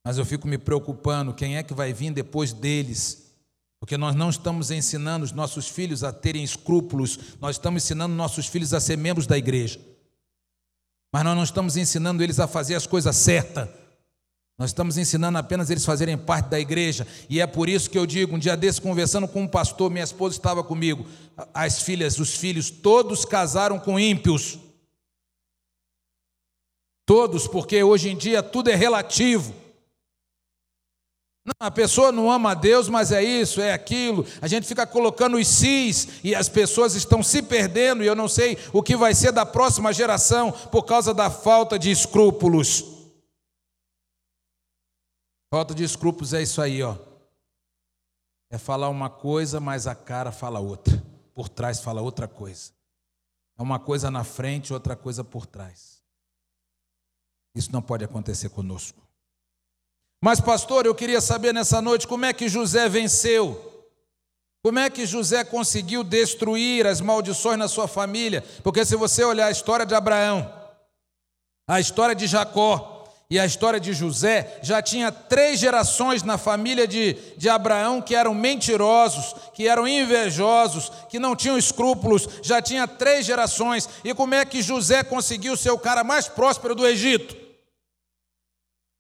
[0.05, 3.33] Mas eu fico me preocupando, quem é que vai vir depois deles?
[3.79, 8.47] Porque nós não estamos ensinando os nossos filhos a terem escrúpulos, nós estamos ensinando nossos
[8.47, 9.79] filhos a ser membros da igreja.
[11.13, 13.69] Mas nós não estamos ensinando eles a fazer as coisas certas.
[14.57, 17.07] Nós estamos ensinando apenas eles fazerem parte da igreja.
[17.29, 20.05] E é por isso que eu digo: um dia desse, conversando com um pastor, minha
[20.05, 21.07] esposa estava comigo.
[21.53, 24.59] As filhas, os filhos, todos casaram com ímpios.
[27.05, 29.53] Todos, porque hoje em dia tudo é relativo.
[31.45, 34.25] Não, a pessoa não ama a Deus, mas é isso, é aquilo.
[34.41, 38.29] A gente fica colocando os cis e as pessoas estão se perdendo, e eu não
[38.29, 42.94] sei o que vai ser da próxima geração por causa da falta de escrúpulos.
[45.55, 46.97] Falta de escrúpulos é isso aí, ó.
[48.51, 51.01] É falar uma coisa, mas a cara fala outra.
[51.33, 52.73] Por trás fala outra coisa.
[53.57, 56.03] É uma coisa na frente, outra coisa por trás.
[57.55, 59.01] Isso não pode acontecer conosco.
[60.21, 63.89] Mas, pastor, eu queria saber nessa noite como é que José venceu.
[64.61, 68.43] Como é que José conseguiu destruir as maldições na sua família?
[68.65, 70.53] Porque se você olhar a história de Abraão,
[71.69, 72.94] a história de Jacó
[73.31, 78.15] e a história de José, já tinha três gerações na família de, de Abraão que
[78.15, 83.89] eram mentirosos, que eram invejosos, que não tinham escrúpulos, já tinha três gerações.
[84.05, 87.44] E como é que José conseguiu ser o cara mais próspero do Egito?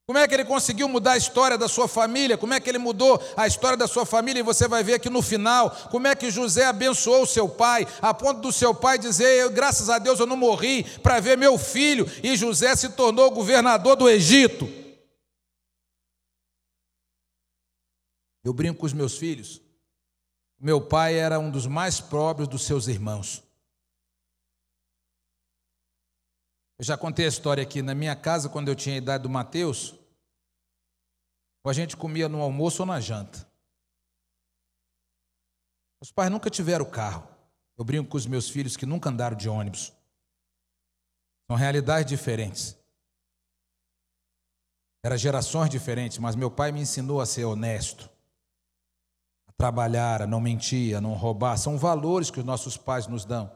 [0.06, 2.36] Como é que ele conseguiu mudar a história da sua família?
[2.36, 4.40] Como é que ele mudou a história da sua família?
[4.40, 7.86] E você vai ver aqui no final como é que José abençoou o seu pai,
[8.02, 11.56] a ponto do seu pai dizer: Graças a Deus eu não morri para ver meu
[11.56, 12.06] filho.
[12.22, 14.68] E José se tornou governador do Egito.
[18.44, 19.62] Eu brinco com os meus filhos.
[20.60, 23.43] Meu pai era um dos mais pobres dos seus irmãos.
[26.78, 29.30] Eu já contei a história aqui na minha casa, quando eu tinha a idade do
[29.30, 29.94] Mateus,
[31.62, 33.46] ou a gente comia no almoço ou na janta.
[36.00, 37.26] Os pais nunca tiveram carro.
[37.76, 39.92] Eu brinco com os meus filhos que nunca andaram de ônibus.
[41.46, 42.76] São realidades diferentes.
[45.02, 48.10] Eram gerações diferentes, mas meu pai me ensinou a ser honesto,
[49.46, 51.56] a trabalhar, a não mentir, a não roubar.
[51.56, 53.50] São valores que os nossos pais nos dão.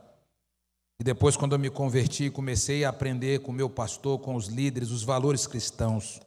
[1.01, 4.49] E depois, quando eu me converti, comecei a aprender com o meu pastor, com os
[4.49, 6.21] líderes, os valores cristãos.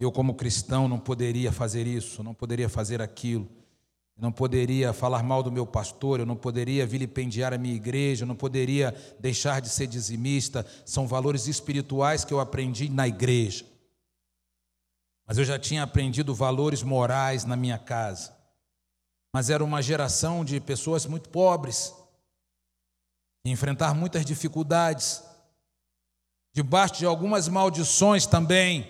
[0.00, 3.46] Eu, como cristão, não poderia fazer isso, não poderia fazer aquilo,
[4.16, 8.28] não poderia falar mal do meu pastor, eu não poderia vilipendiar a minha igreja, eu
[8.28, 10.64] não poderia deixar de ser dizimista.
[10.86, 13.66] São valores espirituais que eu aprendi na igreja.
[15.26, 18.34] Mas eu já tinha aprendido valores morais na minha casa.
[19.34, 21.92] Mas era uma geração de pessoas muito pobres
[23.44, 25.22] enfrentar muitas dificuldades,
[26.52, 28.86] debaixo de algumas maldições também.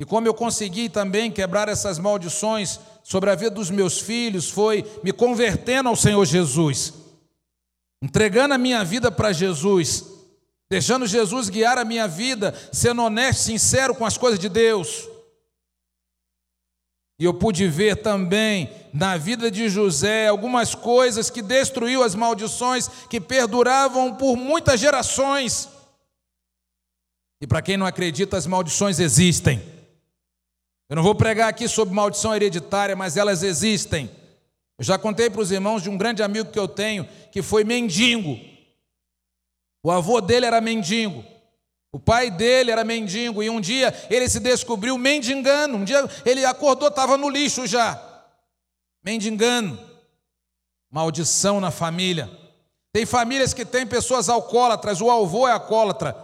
[0.00, 4.84] E como eu consegui também quebrar essas maldições sobre a vida dos meus filhos, foi
[5.02, 6.94] me convertendo ao Senhor Jesus,
[8.02, 10.04] entregando a minha vida para Jesus,
[10.68, 15.08] deixando Jesus guiar a minha vida, sendo honesto, sincero com as coisas de Deus.
[17.18, 22.88] E eu pude ver também na vida de José algumas coisas que destruiu as maldições
[23.08, 25.68] que perduravam por muitas gerações.
[27.40, 29.60] E para quem não acredita, as maldições existem.
[30.88, 34.10] Eu não vou pregar aqui sobre maldição hereditária, mas elas existem.
[34.78, 37.64] Eu já contei para os irmãos de um grande amigo que eu tenho que foi
[37.64, 38.38] mendigo.
[39.82, 41.24] O avô dele era mendigo.
[41.90, 45.76] O pai dele era mendigo e um dia ele se descobriu mendigando.
[45.76, 48.11] Um dia ele acordou, estava no lixo já.
[49.02, 49.78] Mendigando.
[50.90, 52.30] Maldição na família.
[52.92, 56.14] Tem famílias que têm pessoas alcoólatras, o avô é alcoólatra.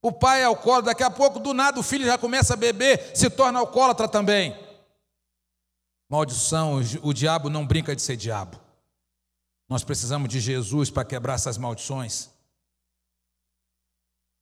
[0.00, 3.14] O pai é alcoólatra, daqui a pouco, do nada, o filho já começa a beber,
[3.14, 4.56] se torna alcoólatra também.
[6.10, 8.58] Maldição, o diabo não brinca de ser diabo.
[9.68, 12.30] Nós precisamos de Jesus para quebrar essas maldições.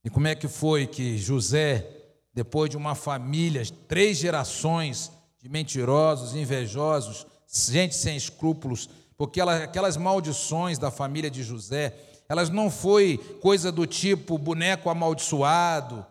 [0.04, 1.86] E como é que foi que José,
[2.32, 10.78] depois de uma família, três gerações de mentirosos, invejosos, gente sem escrúpulos, porque aquelas maldições
[10.78, 11.94] da família de José,
[12.28, 16.06] elas não foi coisa do tipo boneco amaldiçoado,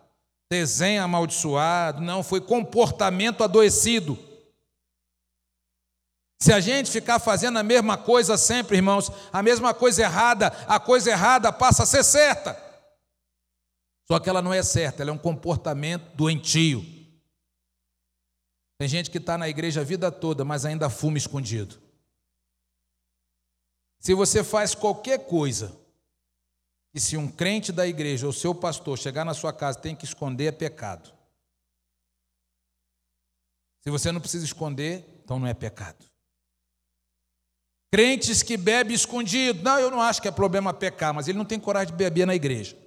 [0.51, 4.17] desenho amaldiçoado, não, foi comportamento adoecido.
[6.41, 10.79] Se a gente ficar fazendo a mesma coisa sempre, irmãos, a mesma coisa errada, a
[10.79, 12.57] coisa errada passa a ser certa.
[14.07, 16.99] Só que ela não é certa, ela é um comportamento doentio.
[18.80, 21.77] Tem gente que está na igreja a vida toda, mas ainda fuma escondido.
[23.99, 25.77] Se você faz qualquer coisa,
[26.93, 30.05] e se um crente da igreja ou seu pastor chegar na sua casa tem que
[30.05, 31.13] esconder, é pecado.
[33.82, 36.05] Se você não precisa esconder, então não é pecado.
[37.91, 39.61] Crentes que bebem escondido.
[39.61, 42.25] Não, eu não acho que é problema pecar, mas ele não tem coragem de beber
[42.25, 42.77] na igreja.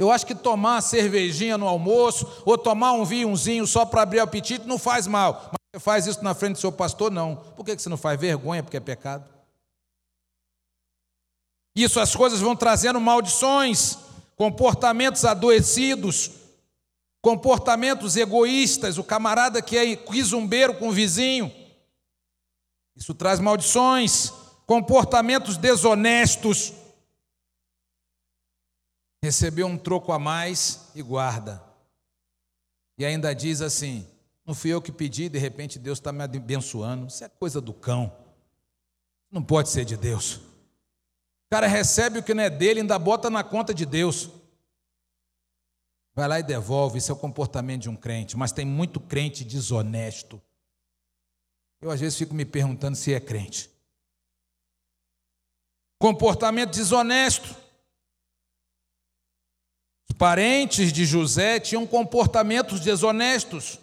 [0.00, 4.20] Eu acho que tomar uma cervejinha no almoço ou tomar um vinhozinho só para abrir
[4.20, 5.50] o apetite não faz mal.
[5.52, 7.10] Mas você faz isso na frente do seu pastor?
[7.10, 7.36] Não.
[7.36, 8.62] Por que você não faz vergonha?
[8.62, 9.28] Porque é pecado.
[11.76, 13.98] Isso as coisas vão trazendo maldições,
[14.36, 16.30] comportamentos adoecidos,
[17.20, 21.52] comportamentos egoístas, o camarada que é quizumbeiro com o vizinho.
[22.96, 24.32] Isso traz maldições,
[24.66, 26.72] comportamentos desonestos,
[29.22, 31.62] recebeu um troco a mais e guarda.
[32.98, 34.06] E ainda diz assim:
[34.46, 37.06] não fui eu que pedi, de repente Deus está me abençoando.
[37.06, 38.12] Isso é coisa do cão.
[39.30, 40.36] Não pode ser de Deus.
[40.36, 44.30] O cara recebe o que não é dele, ainda bota na conta de Deus.
[46.14, 46.98] Vai lá e devolve.
[46.98, 48.36] Isso é o comportamento de um crente.
[48.36, 50.40] Mas tem muito crente desonesto.
[51.80, 53.70] Eu às vezes fico me perguntando se é crente.
[55.98, 57.59] Comportamento desonesto
[60.12, 63.78] parentes de José tinham comportamentos desonestos,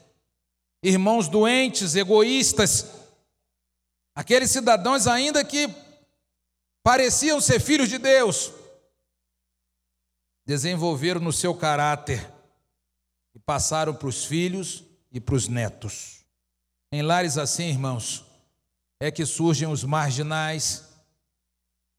[0.81, 2.85] irmãos doentes, egoístas,
[4.15, 5.69] aqueles cidadãos ainda que
[6.83, 8.51] pareciam ser filhos de Deus,
[10.45, 12.25] desenvolveram no seu caráter
[13.35, 16.25] e passaram para os filhos e para os netos.
[16.91, 18.25] Em lares assim, irmãos,
[18.99, 20.85] é que surgem os marginais,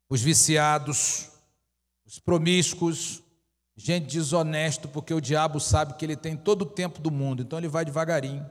[0.08, 1.28] os viciados,
[2.06, 3.22] os promíscuos,
[3.80, 7.60] Gente desonesto, porque o diabo sabe que ele tem todo o tempo do mundo, então
[7.60, 8.42] ele vai devagarinho.
[8.42, 8.50] O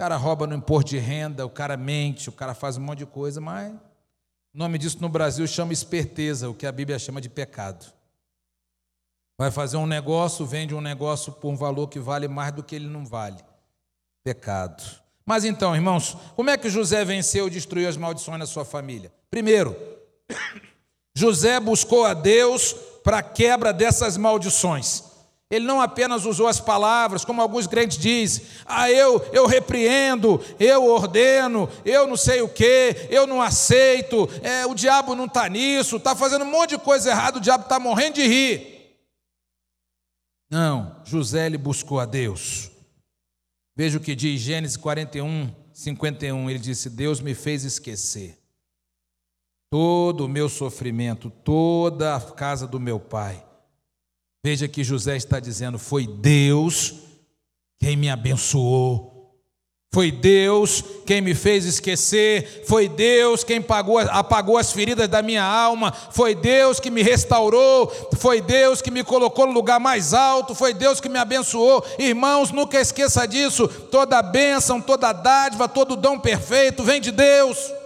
[0.00, 3.06] cara rouba no imposto de renda, o cara mente, o cara faz um monte de
[3.06, 7.28] coisa, mas o nome disso no Brasil chama esperteza, o que a Bíblia chama de
[7.28, 7.92] pecado.
[9.36, 12.74] Vai fazer um negócio, vende um negócio por um valor que vale mais do que
[12.74, 13.44] ele não vale.
[14.24, 14.82] Pecado.
[15.26, 19.12] Mas então, irmãos, como é que José venceu e destruiu as maldições na sua família?
[19.30, 19.76] Primeiro,
[21.16, 25.04] José buscou a Deus para a quebra dessas maldições.
[25.50, 30.86] Ele não apenas usou as palavras, como alguns crentes dizem, ah, eu, eu repreendo, eu
[30.86, 35.96] ordeno, eu não sei o que, eu não aceito, é, o diabo não está nisso,
[35.96, 38.96] está fazendo um monte de coisa errada, o diabo está morrendo de rir.
[40.50, 42.70] Não, José ele buscou a Deus.
[43.76, 46.48] Veja o que diz Gênesis 41, 51.
[46.48, 48.38] Ele disse: Deus me fez esquecer
[49.74, 53.44] todo o meu sofrimento, toda a casa do meu pai.
[54.46, 56.94] Veja que José está dizendo: foi Deus
[57.80, 59.34] quem me abençoou.
[59.92, 65.42] Foi Deus quem me fez esquecer, foi Deus quem pagou, apagou as feridas da minha
[65.42, 70.54] alma, foi Deus que me restaurou, foi Deus que me colocou no lugar mais alto,
[70.54, 71.84] foi Deus que me abençoou.
[71.98, 73.66] Irmãos, nunca esqueça disso.
[73.66, 77.83] Toda bênção, toda dádiva, todo dom perfeito vem de Deus.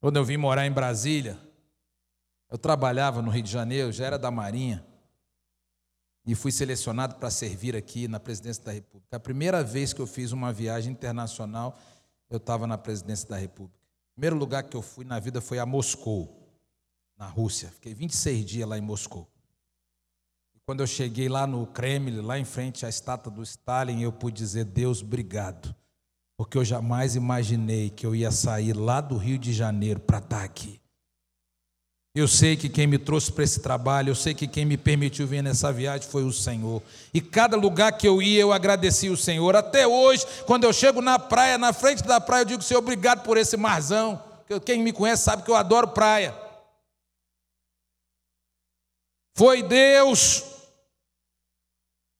[0.00, 1.38] Quando eu vim morar em Brasília,
[2.48, 4.84] eu trabalhava no Rio de Janeiro, já era da Marinha,
[6.24, 9.16] e fui selecionado para servir aqui na presidência da República.
[9.16, 11.76] A primeira vez que eu fiz uma viagem internacional,
[12.30, 13.78] eu estava na presidência da República.
[14.12, 16.48] O primeiro lugar que eu fui na vida foi a Moscou,
[17.16, 17.70] na Rússia.
[17.70, 19.26] Fiquei 26 dias lá em Moscou.
[20.54, 24.12] E quando eu cheguei lá no Kremlin, lá em frente à estátua do Stalin, eu
[24.12, 25.74] pude dizer: Deus, obrigado
[26.38, 30.38] porque eu jamais imaginei que eu ia sair lá do Rio de Janeiro para estar
[30.38, 30.80] tá aqui.
[32.14, 35.26] Eu sei que quem me trouxe para esse trabalho, eu sei que quem me permitiu
[35.26, 36.80] vir nessa viagem foi o Senhor.
[37.12, 39.56] E cada lugar que eu ia, eu agradeci o Senhor.
[39.56, 43.24] Até hoje, quando eu chego na praia, na frente da praia, eu digo, Senhor, obrigado
[43.24, 44.22] por esse marzão.
[44.64, 46.36] Quem me conhece sabe que eu adoro praia.
[49.36, 50.44] Foi Deus.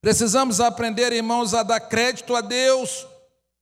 [0.00, 3.06] Precisamos aprender, irmãos, a dar crédito a Deus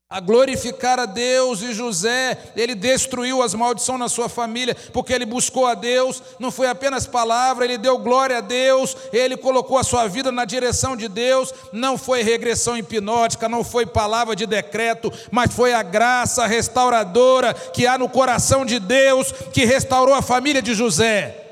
[0.09, 5.27] a glorificar a Deus, e José, ele destruiu as maldições na sua família, porque ele
[5.27, 9.83] buscou a Deus, não foi apenas palavra, ele deu glória a Deus, ele colocou a
[9.83, 15.13] sua vida na direção de Deus, não foi regressão hipnótica, não foi palavra de decreto,
[15.33, 20.63] mas foi a graça restauradora que há no coração de Deus, que restaurou a família
[20.63, 21.46] de José.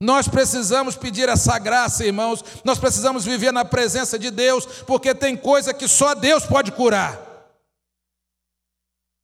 [0.00, 2.44] Nós precisamos pedir essa graça, irmãos.
[2.64, 7.20] Nós precisamos viver na presença de Deus, porque tem coisa que só Deus pode curar.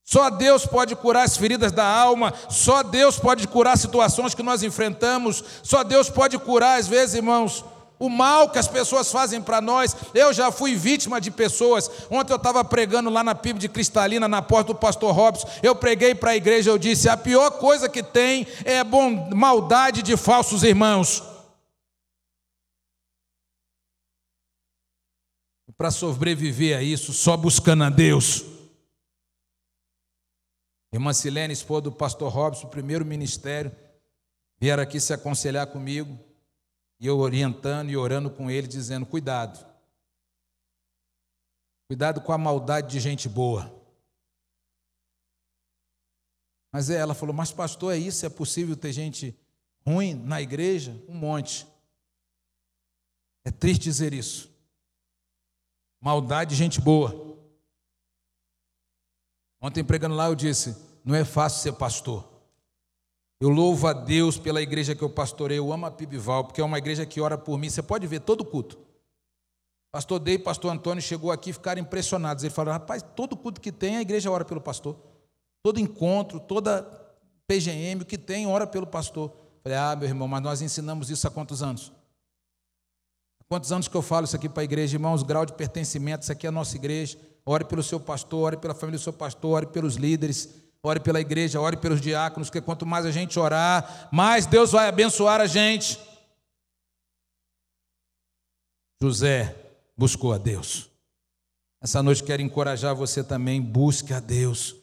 [0.05, 4.61] Só Deus pode curar as feridas da alma, só Deus pode curar situações que nós
[4.65, 7.65] enfrentamos, só Deus pode curar, às vezes, irmãos,
[8.01, 9.95] o mal que as pessoas fazem para nós.
[10.15, 11.89] Eu já fui vítima de pessoas.
[12.11, 15.47] Ontem eu estava pregando lá na PIB de Cristalina, na porta do pastor Robson.
[15.63, 20.17] Eu preguei para a igreja, eu disse: a pior coisa que tem é maldade de
[20.17, 21.23] falsos irmãos.
[25.77, 28.45] Para sobreviver a isso, só buscando a Deus.
[30.93, 33.75] Irmã Silene, esposa do pastor Robson, primeiro ministério,
[34.59, 36.19] vieram aqui se aconselhar comigo
[37.01, 39.67] e eu orientando e orando com ele, dizendo: cuidado,
[41.89, 43.75] cuidado com a maldade de gente boa.
[46.71, 48.25] Mas ela falou: Mas, pastor, é isso?
[48.27, 49.37] É possível ter gente
[49.85, 50.93] ruim na igreja?
[51.09, 51.67] Um monte.
[53.45, 54.51] É triste dizer isso.
[56.01, 57.39] Maldade de gente boa.
[59.61, 62.40] Ontem pregando lá eu disse: Não é fácil ser pastor.
[63.41, 65.59] Eu louvo a Deus pela igreja que eu pastorei.
[65.59, 67.71] Eu amo a Pibival, porque é uma igreja que ora por mim.
[67.71, 68.79] Você pode ver todo culto.
[69.91, 72.45] Pastor Dei e pastor Antônio chegou aqui e ficaram impressionados.
[72.45, 74.97] Ele falou: Rapaz, todo culto que tem, a igreja ora pelo pastor.
[75.63, 76.83] Todo encontro, toda
[77.47, 79.33] PGM, que tem, ora pelo pastor.
[79.63, 81.93] Falei, ah, meu irmão, mas nós ensinamos isso há quantos anos?
[83.41, 85.23] Há quantos anos que eu falo isso aqui para a igreja, irmãos?
[85.23, 87.19] Grau de pertencimento, isso aqui é a nossa igreja.
[87.45, 90.49] Ore pelo seu pastor, ore pela família do seu pastor, ore pelos líderes,
[90.83, 94.89] ore pela igreja, ore pelos diáconos, porque quanto mais a gente orar, mais Deus vai
[94.89, 95.99] abençoar a gente.
[99.03, 99.57] José
[99.97, 100.91] buscou a Deus.
[101.83, 104.77] Essa noite quero encorajar você também, busque a Deus.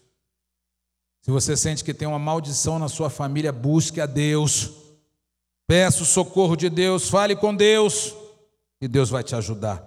[1.21, 4.71] Se você sente que tem uma maldição na sua família, busque a Deus.
[5.67, 8.15] Peça o socorro de Deus, fale com Deus
[8.81, 9.85] e Deus vai te ajudar.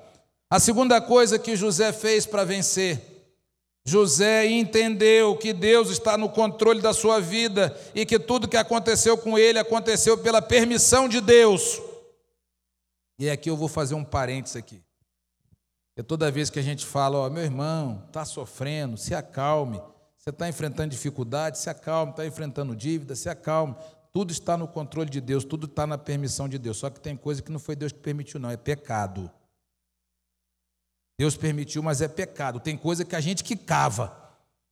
[0.50, 3.09] A segunda coisa que José fez para vencer,
[3.84, 9.16] José entendeu que Deus está no controle da sua vida e que tudo que aconteceu
[9.16, 11.80] com ele aconteceu pela permissão de Deus.
[13.18, 14.82] E aqui eu vou fazer um parênteses aqui.
[15.88, 19.80] Porque toda vez que a gente fala, ó, meu irmão, está sofrendo, se acalme.
[20.16, 23.74] Você está enfrentando dificuldade, se acalme, está enfrentando dívida, se acalme.
[24.12, 26.76] Tudo está no controle de Deus, tudo está na permissão de Deus.
[26.76, 29.30] Só que tem coisa que não foi Deus que permitiu, não, é pecado.
[31.20, 32.58] Deus permitiu, mas é pecado.
[32.58, 34.10] Tem coisa que a gente que cava.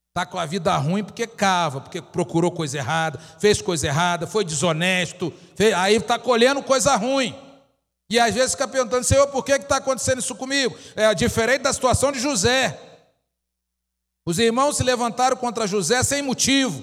[0.09, 4.47] Está com a vida ruim porque cava, porque procurou coisa errada, fez coisa errada, foi
[4.47, 7.39] desonesto, fez, aí está colhendo coisa ruim.
[8.09, 10.75] E às vezes fica perguntando, Senhor, por que está acontecendo isso comigo?
[10.97, 12.81] É diferente da situação de José.
[14.25, 16.83] Os irmãos se levantaram contra José sem motivo.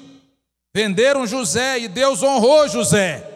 [0.76, 3.35] Venderam José e Deus honrou José.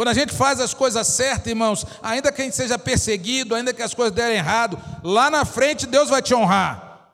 [0.00, 3.74] Quando a gente faz as coisas certas, irmãos, ainda que a gente seja perseguido, ainda
[3.74, 7.12] que as coisas derem errado, lá na frente Deus vai te honrar.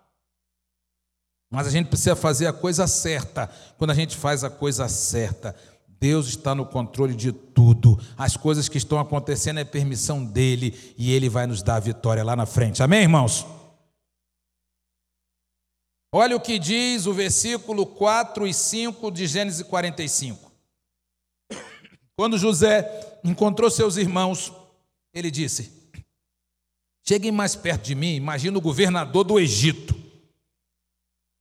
[1.50, 3.50] Mas a gente precisa fazer a coisa certa.
[3.76, 5.52] Quando a gente faz a coisa certa,
[5.98, 8.00] Deus está no controle de tudo.
[8.16, 12.22] As coisas que estão acontecendo é permissão dele e ele vai nos dar a vitória
[12.22, 12.84] lá na frente.
[12.84, 13.44] Amém, irmãos?
[16.12, 20.45] Olha o que diz o versículo 4 e 5 de Gênesis 45.
[22.16, 24.50] Quando José encontrou seus irmãos,
[25.12, 25.70] ele disse:
[27.06, 29.94] Cheguem mais perto de mim, imagina o governador do Egito.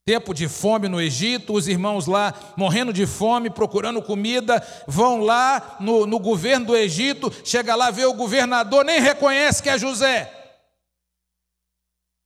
[0.05, 5.77] Tempo de fome no Egito, os irmãos lá morrendo de fome, procurando comida, vão lá
[5.79, 10.31] no, no governo do Egito, chega lá, vê o governador, nem reconhece que é José.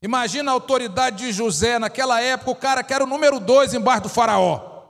[0.01, 4.03] Imagina a autoridade de José naquela época, o cara que era o número dois embaixo
[4.03, 4.89] do faraó.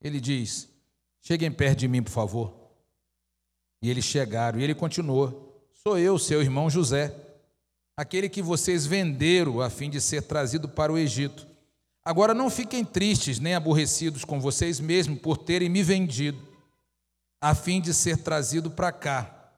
[0.00, 0.73] Ele diz:
[1.26, 2.54] Cheguem perto de mim, por favor.
[3.82, 7.14] E eles chegaram, e ele continuou: Sou eu, seu irmão José,
[7.96, 11.46] aquele que vocês venderam a fim de ser trazido para o Egito.
[12.04, 16.38] Agora não fiquem tristes nem aborrecidos com vocês mesmos por terem me vendido,
[17.40, 19.50] a fim de ser trazido para cá.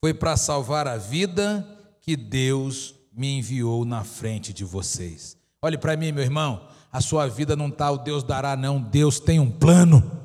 [0.00, 1.66] Foi para salvar a vida
[2.00, 5.36] que Deus me enviou na frente de vocês.
[5.60, 9.18] Olhe para mim, meu irmão, a sua vida não está o Deus dará, não, Deus
[9.18, 10.22] tem um plano.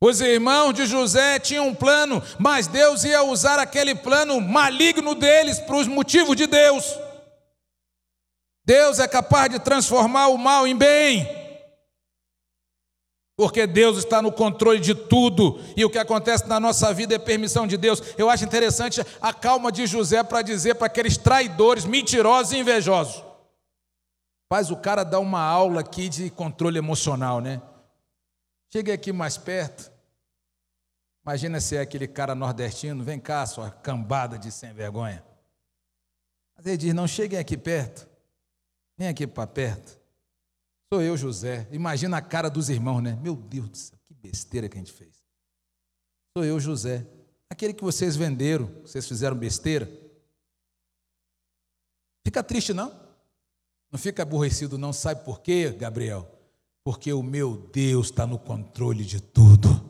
[0.00, 5.58] Os irmãos de José tinham um plano, mas Deus ia usar aquele plano maligno deles
[5.58, 6.84] para os motivos de Deus.
[8.64, 11.46] Deus é capaz de transformar o mal em bem
[13.36, 17.18] porque Deus está no controle de tudo e o que acontece na nossa vida é
[17.18, 18.02] permissão de Deus.
[18.16, 23.22] Eu acho interessante a calma de José para dizer para aqueles traidores, mentirosos e invejosos.
[24.50, 27.60] Faz o cara dar uma aula aqui de controle emocional, né?
[28.72, 29.92] Chegue aqui mais perto.
[31.24, 35.24] Imagina se é aquele cara nordestino, vem cá, sua cambada de sem vergonha.
[36.56, 38.08] Mas ele diz: não cheguem aqui perto,
[38.96, 40.00] vem aqui para perto.
[40.92, 41.66] Sou eu, José.
[41.72, 43.18] Imagina a cara dos irmãos, né?
[43.20, 45.16] Meu Deus do céu, que besteira que a gente fez.
[46.36, 47.04] Sou eu, José.
[47.50, 49.90] Aquele que vocês venderam, vocês fizeram besteira.
[52.24, 52.94] Fica triste, não?
[53.90, 54.92] Não fica aborrecido, não.
[54.92, 56.35] Sabe por quê, Gabriel?
[56.86, 59.84] Porque o meu Deus está no controle de tudo.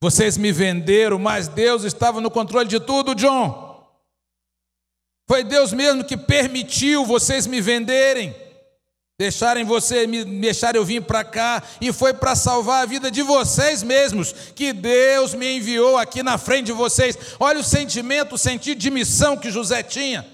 [0.00, 3.90] Vocês me venderam, mas Deus estava no controle de tudo, John.
[5.28, 8.36] Foi Deus mesmo que permitiu vocês me venderem,
[9.18, 13.22] deixarem você me deixar eu vir para cá e foi para salvar a vida de
[13.22, 17.18] vocês mesmos que Deus me enviou aqui na frente de vocês.
[17.40, 20.24] Olha o sentimento, o sentido de missão que José tinha.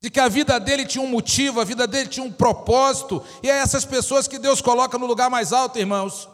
[0.00, 3.50] De que a vida dele tinha um motivo, a vida dele tinha um propósito, e
[3.50, 6.28] é essas pessoas que Deus coloca no lugar mais alto, irmãos.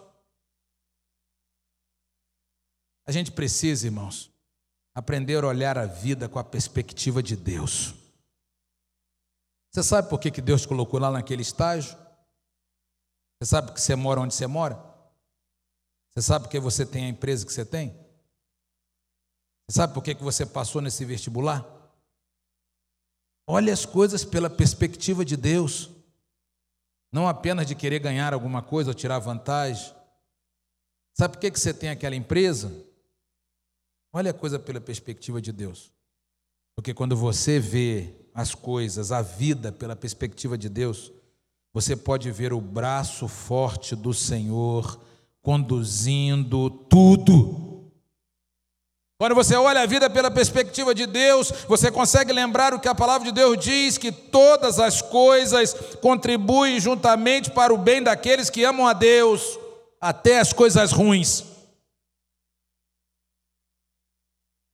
[3.06, 4.30] A gente precisa, irmãos,
[4.94, 7.94] aprender a olhar a vida com a perspectiva de Deus.
[9.70, 11.98] Você sabe por que, que Deus colocou lá naquele estágio?
[13.38, 14.76] Você sabe que você mora onde você mora?
[16.10, 17.90] Você sabe por que você tem a empresa que você tem?
[19.68, 21.73] Você sabe por que, que você passou nesse vestibular?
[23.46, 25.90] Olhe as coisas pela perspectiva de Deus,
[27.12, 29.94] não apenas de querer ganhar alguma coisa ou tirar vantagem.
[31.12, 32.72] Sabe por que, você tem aquela empresa?
[34.12, 35.92] Olha a coisa pela perspectiva de Deus.
[36.74, 41.12] Porque quando você vê as coisas, a vida pela perspectiva de Deus,
[41.72, 45.00] você pode ver o braço forte do Senhor
[45.42, 47.73] conduzindo tudo.
[49.24, 52.94] Quando você olha a vida pela perspectiva de Deus, você consegue lembrar o que a
[52.94, 55.72] palavra de Deus diz: que todas as coisas
[56.02, 59.58] contribuem juntamente para o bem daqueles que amam a Deus,
[59.98, 61.42] até as coisas ruins.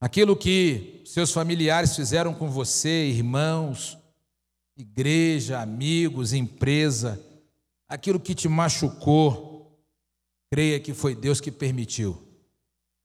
[0.00, 3.96] Aquilo que seus familiares fizeram com você, irmãos,
[4.76, 7.24] igreja, amigos, empresa,
[7.88, 9.80] aquilo que te machucou,
[10.52, 12.29] creia que foi Deus que permitiu,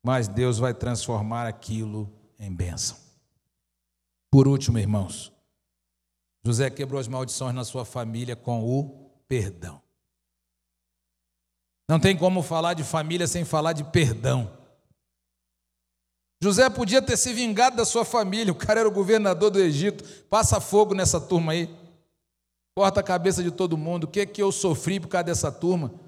[0.05, 2.95] mas Deus vai transformar aquilo em bênção.
[4.29, 5.33] Por último, irmãos,
[6.45, 9.81] José quebrou as maldições na sua família com o perdão.
[11.89, 14.55] Não tem como falar de família sem falar de perdão.
[16.39, 20.03] José podia ter se vingado da sua família, o cara era o governador do Egito.
[20.25, 21.75] Passa fogo nessa turma aí.
[22.77, 24.03] Corta a cabeça de todo mundo.
[24.03, 26.04] O que é que eu sofri por causa dessa turma?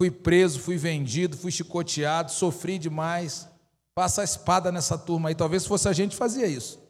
[0.00, 3.48] Fui preso, fui vendido, fui chicoteado, sofri demais.
[3.94, 5.34] Passa a espada nessa turma aí.
[5.34, 6.80] Talvez se fosse a gente fazia isso.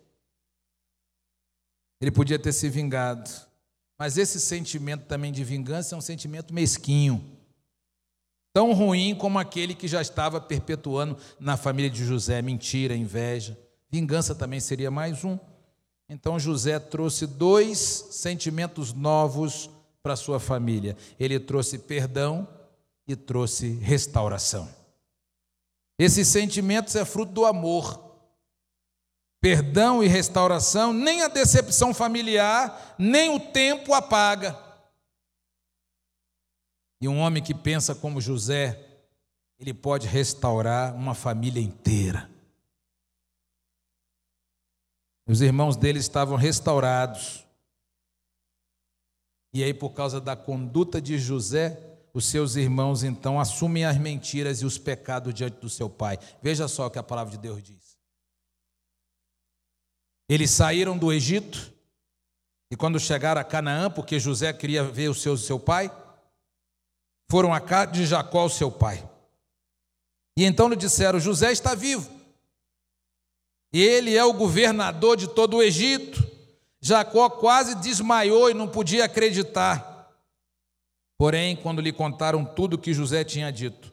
[2.00, 3.30] Ele podia ter se vingado.
[3.98, 7.38] Mas esse sentimento também de vingança é um sentimento mesquinho
[8.58, 13.56] tão ruim como aquele que já estava perpetuando na família de José mentira, inveja.
[13.88, 15.38] Vingança também seria mais um.
[16.08, 17.78] Então José trouxe dois
[18.10, 19.70] sentimentos novos
[20.02, 20.96] para sua família.
[21.20, 22.48] Ele trouxe perdão
[23.08, 24.72] e trouxe restauração.
[25.98, 28.06] Esses sentimentos é fruto do amor.
[29.40, 34.56] Perdão e restauração, nem a decepção familiar, nem o tempo apaga.
[37.00, 38.84] E um homem que pensa como José,
[39.58, 42.28] ele pode restaurar uma família inteira.
[45.26, 47.44] Os irmãos dele estavam restaurados.
[49.52, 54.60] E aí, por causa da conduta de José, os seus irmãos então assumem as mentiras
[54.60, 56.18] e os pecados diante do seu pai.
[56.42, 57.98] Veja só o que a palavra de Deus diz.
[60.28, 61.72] Eles saíram do Egito,
[62.70, 65.90] e quando chegaram a Canaã, porque José queria ver o seu, seu pai,
[67.30, 69.08] foram à casa de Jacó, seu pai.
[70.36, 72.10] E então lhe disseram: José está vivo.
[73.72, 76.26] Ele é o governador de todo o Egito.
[76.80, 79.87] Jacó quase desmaiou e não podia acreditar.
[81.18, 83.92] Porém, quando lhe contaram tudo o que José tinha dito,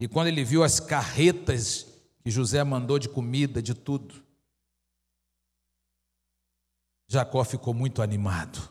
[0.00, 1.86] e quando ele viu as carretas
[2.20, 4.22] que José mandou de comida, de tudo,
[7.08, 8.70] Jacó ficou muito animado.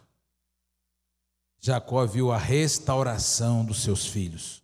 [1.60, 4.62] Jacó viu a restauração dos seus filhos.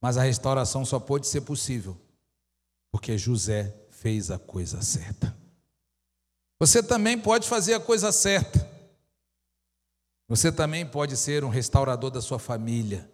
[0.00, 1.96] Mas a restauração só pôde ser possível
[2.90, 5.36] porque José fez a coisa certa.
[6.58, 8.69] Você também pode fazer a coisa certa.
[10.30, 13.10] Você também pode ser um restaurador da sua família.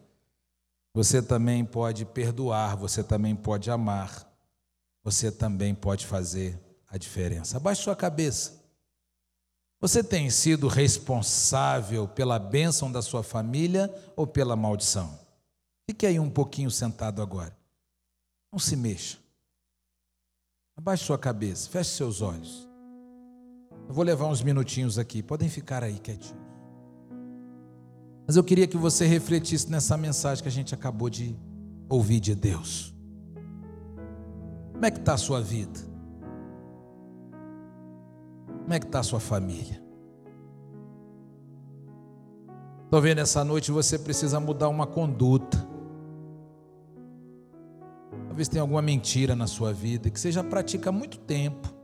[0.93, 4.31] Você também pode perdoar, você também pode amar.
[5.03, 7.57] Você também pode fazer a diferença.
[7.57, 8.63] Abaixe sua cabeça.
[9.81, 15.19] Você tem sido responsável pela bênção da sua família ou pela maldição?
[15.89, 17.57] Fique aí um pouquinho sentado agora.
[18.53, 19.17] Não se mexa.
[20.77, 22.69] Abaixe sua cabeça, feche seus olhos.
[23.89, 26.46] Eu vou levar uns minutinhos aqui, podem ficar aí quietinhos.
[28.27, 31.37] Mas eu queria que você refletisse nessa mensagem que a gente acabou de
[31.89, 32.95] ouvir de Deus.
[34.73, 35.79] Como é que está a sua vida?
[38.63, 39.81] Como é que está a sua família?
[42.91, 45.57] Talvez nessa noite você precisa mudar uma conduta.
[48.27, 51.75] Talvez tenha alguma mentira na sua vida que você já pratica há muito tempo.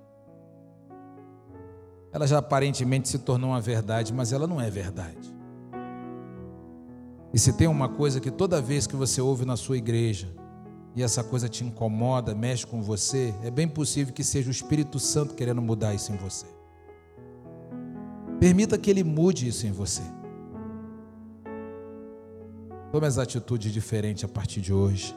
[2.12, 5.41] ela já aparentemente se tornou uma verdade, mas ela não é verdade.
[7.32, 10.28] E se tem uma coisa que toda vez que você ouve na sua igreja,
[10.94, 14.98] e essa coisa te incomoda, mexe com você, é bem possível que seja o Espírito
[14.98, 16.46] Santo querendo mudar isso em você.
[18.38, 20.02] Permita que ele mude isso em você.
[22.90, 25.16] Tome as atitudes diferentes a partir de hoje.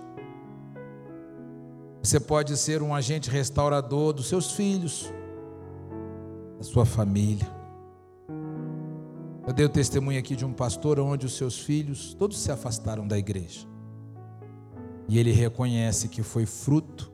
[2.02, 5.12] Você pode ser um agente restaurador dos seus filhos,
[6.58, 7.65] da sua família.
[9.48, 13.08] Eu dei o testemunho aqui de um pastor onde os seus filhos todos se afastaram
[13.08, 13.68] da igreja.
[15.08, 17.14] E ele reconhece que foi fruto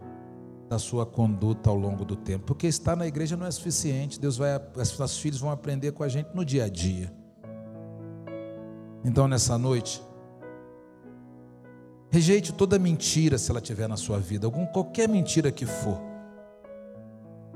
[0.70, 2.46] da sua conduta ao longo do tempo.
[2.46, 4.18] Porque estar na igreja não é suficiente.
[4.18, 7.14] Deus vai, nossos filhos vão aprender com a gente no dia a dia.
[9.04, 10.02] Então, nessa noite,
[12.10, 16.00] rejeite toda mentira se ela tiver na sua vida, algum qualquer mentira que for.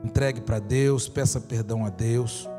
[0.04, 2.50] Entregue para Deus, peça perdão a Deus,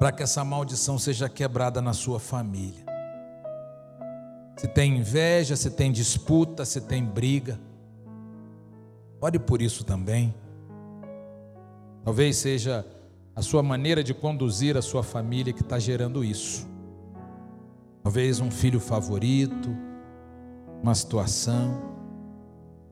[0.00, 2.90] para que essa maldição seja quebrada na sua família
[4.60, 7.58] se tem inveja, se tem disputa, se tem briga.
[9.18, 10.34] Ore por isso também.
[12.04, 12.84] Talvez seja
[13.34, 16.68] a sua maneira de conduzir a sua família que está gerando isso.
[18.02, 19.74] Talvez um filho favorito,
[20.82, 21.80] uma situação.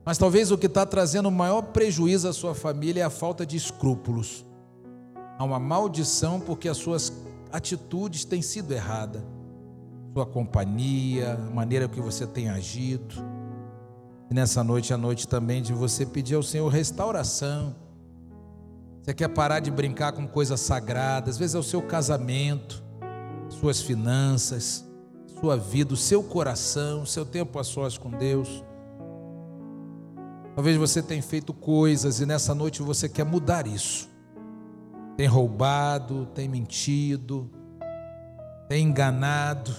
[0.03, 3.45] Mas talvez o que está trazendo o maior prejuízo à sua família é a falta
[3.45, 4.43] de escrúpulos.
[5.39, 7.11] Há uma maldição porque as suas
[7.51, 9.23] atitudes têm sido erradas
[10.13, 13.15] sua companhia, a maneira que você tem agido.
[14.29, 17.75] E nessa noite, a noite também de você pedir ao Senhor restauração.
[19.01, 22.83] Você quer parar de brincar com coisas sagradas, às vezes é o seu casamento,
[23.49, 24.85] suas finanças,
[25.39, 28.63] sua vida, o seu coração, o seu tempo a sós com Deus.
[30.53, 34.09] Talvez você tenha feito coisas e nessa noite você quer mudar isso.
[35.19, 37.51] Tem roubado, tem mentido,
[38.69, 39.69] tem enganado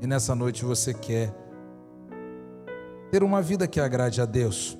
[0.00, 1.32] e nessa noite você quer
[3.12, 4.76] ter uma vida que agrade a Deus.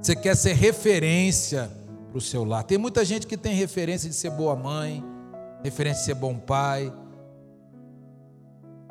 [0.00, 1.70] Você quer ser referência
[2.08, 2.64] para o seu lar.
[2.64, 5.04] Tem muita gente que tem referência de ser boa mãe,
[5.62, 6.90] referência de ser bom pai.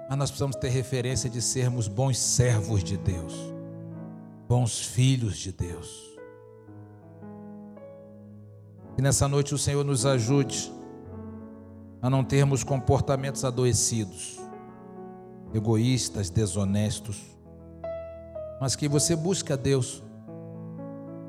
[0.07, 3.33] Mas nós precisamos ter referência de sermos bons servos de Deus,
[4.47, 6.12] bons filhos de Deus.
[8.95, 10.71] Que nessa noite o Senhor nos ajude
[12.01, 14.43] a não termos comportamentos adoecidos
[15.53, 17.21] egoístas, desonestos,
[18.59, 20.01] mas que você busca Deus.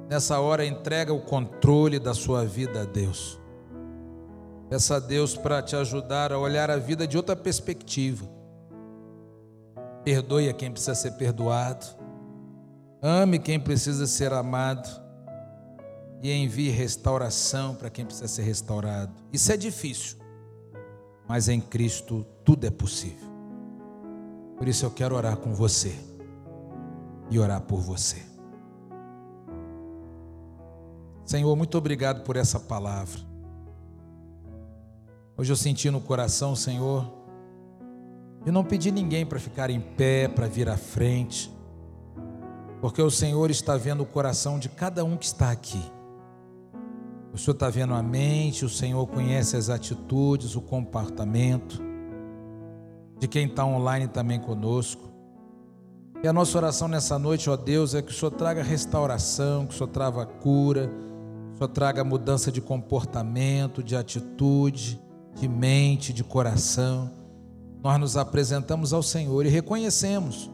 [0.08, 3.38] Nessa hora entrega o controle da sua vida a Deus.
[4.68, 8.26] Peça a Deus para te ajudar a olhar a vida de outra perspectiva.
[10.04, 11.86] Perdoe a quem precisa ser perdoado.
[13.02, 15.03] Ame quem precisa ser amado.
[16.22, 19.12] E envie restauração para quem precisa ser restaurado.
[19.32, 20.16] Isso é difícil,
[21.28, 23.28] mas em Cristo tudo é possível.
[24.56, 25.94] Por isso eu quero orar com você
[27.30, 28.22] e orar por você.
[31.24, 33.20] Senhor, muito obrigado por essa palavra.
[35.36, 37.10] Hoje eu senti no coração, Senhor,
[38.44, 41.52] de não pedir ninguém para ficar em pé, para vir à frente,
[42.80, 45.82] porque o Senhor está vendo o coração de cada um que está aqui.
[47.35, 51.82] O Senhor está vendo a mente, o Senhor conhece as atitudes, o comportamento
[53.18, 55.12] de quem está online também conosco.
[56.22, 59.74] E a nossa oração nessa noite, ó Deus, é que o Senhor traga restauração, que
[59.74, 65.03] o Senhor traga cura, que o Senhor traga mudança de comportamento, de atitude,
[65.35, 67.11] de mente, de coração.
[67.82, 70.49] Nós nos apresentamos ao Senhor e reconhecemos.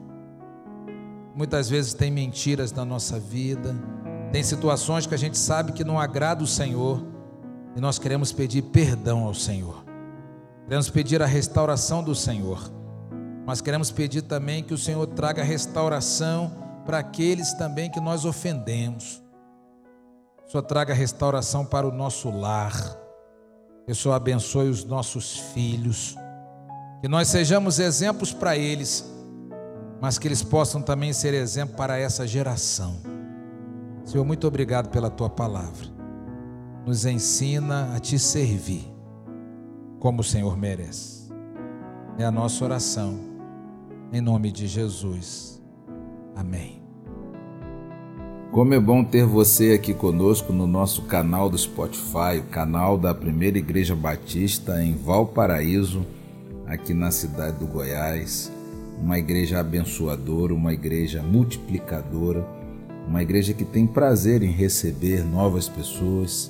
[1.36, 3.76] Muitas vezes tem mentiras na nossa vida,
[4.32, 7.04] tem situações que a gente sabe que não agrada o Senhor
[7.76, 9.84] e nós queremos pedir perdão ao Senhor.
[10.64, 12.70] Queremos pedir a restauração do Senhor,
[13.44, 16.52] mas queremos pedir também que o Senhor traga restauração
[16.86, 19.22] para aqueles também que nós ofendemos.
[20.50, 22.74] Senhor traga restauração para o nosso lar.
[23.86, 26.16] Que Senhor abençoe os nossos filhos.
[27.00, 29.08] Que nós sejamos exemplos para eles,
[30.00, 33.19] mas que eles possam também ser exemplo para essa geração.
[34.10, 35.86] Senhor, muito obrigado pela tua palavra.
[36.84, 38.92] Nos ensina a te servir
[40.00, 41.32] como o Senhor merece.
[42.18, 43.20] É a nossa oração,
[44.12, 45.62] em nome de Jesus.
[46.34, 46.82] Amém.
[48.50, 53.14] Como é bom ter você aqui conosco no nosso canal do Spotify, o canal da
[53.14, 56.04] Primeira Igreja Batista em Valparaíso,
[56.66, 58.50] aqui na cidade do Goiás.
[59.00, 62.44] Uma igreja abençoadora, uma igreja multiplicadora,
[63.10, 66.48] uma igreja que tem prazer em receber novas pessoas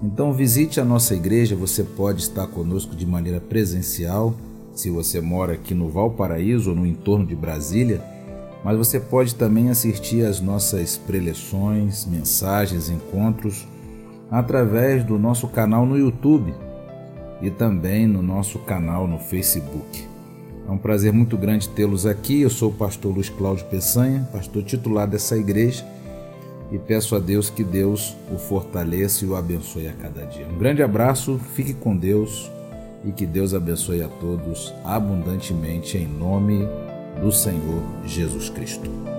[0.00, 4.32] Então visite a nossa igreja, você pode estar conosco de maneira presencial,
[4.72, 8.00] se você mora aqui no Valparaíso ou no entorno de Brasília,
[8.64, 13.66] mas você pode também assistir às nossas preleções, mensagens, encontros
[14.30, 16.54] através do nosso canal no YouTube
[17.42, 20.07] e também no nosso canal no Facebook.
[20.68, 22.42] É um prazer muito grande tê-los aqui.
[22.42, 25.82] Eu sou o pastor Luiz Cláudio Peçanha, pastor titular dessa igreja
[26.70, 30.46] e peço a Deus que Deus o fortaleça e o abençoe a cada dia.
[30.46, 32.50] Um grande abraço, fique com Deus
[33.02, 36.68] e que Deus abençoe a todos abundantemente em nome
[37.22, 39.17] do Senhor Jesus Cristo.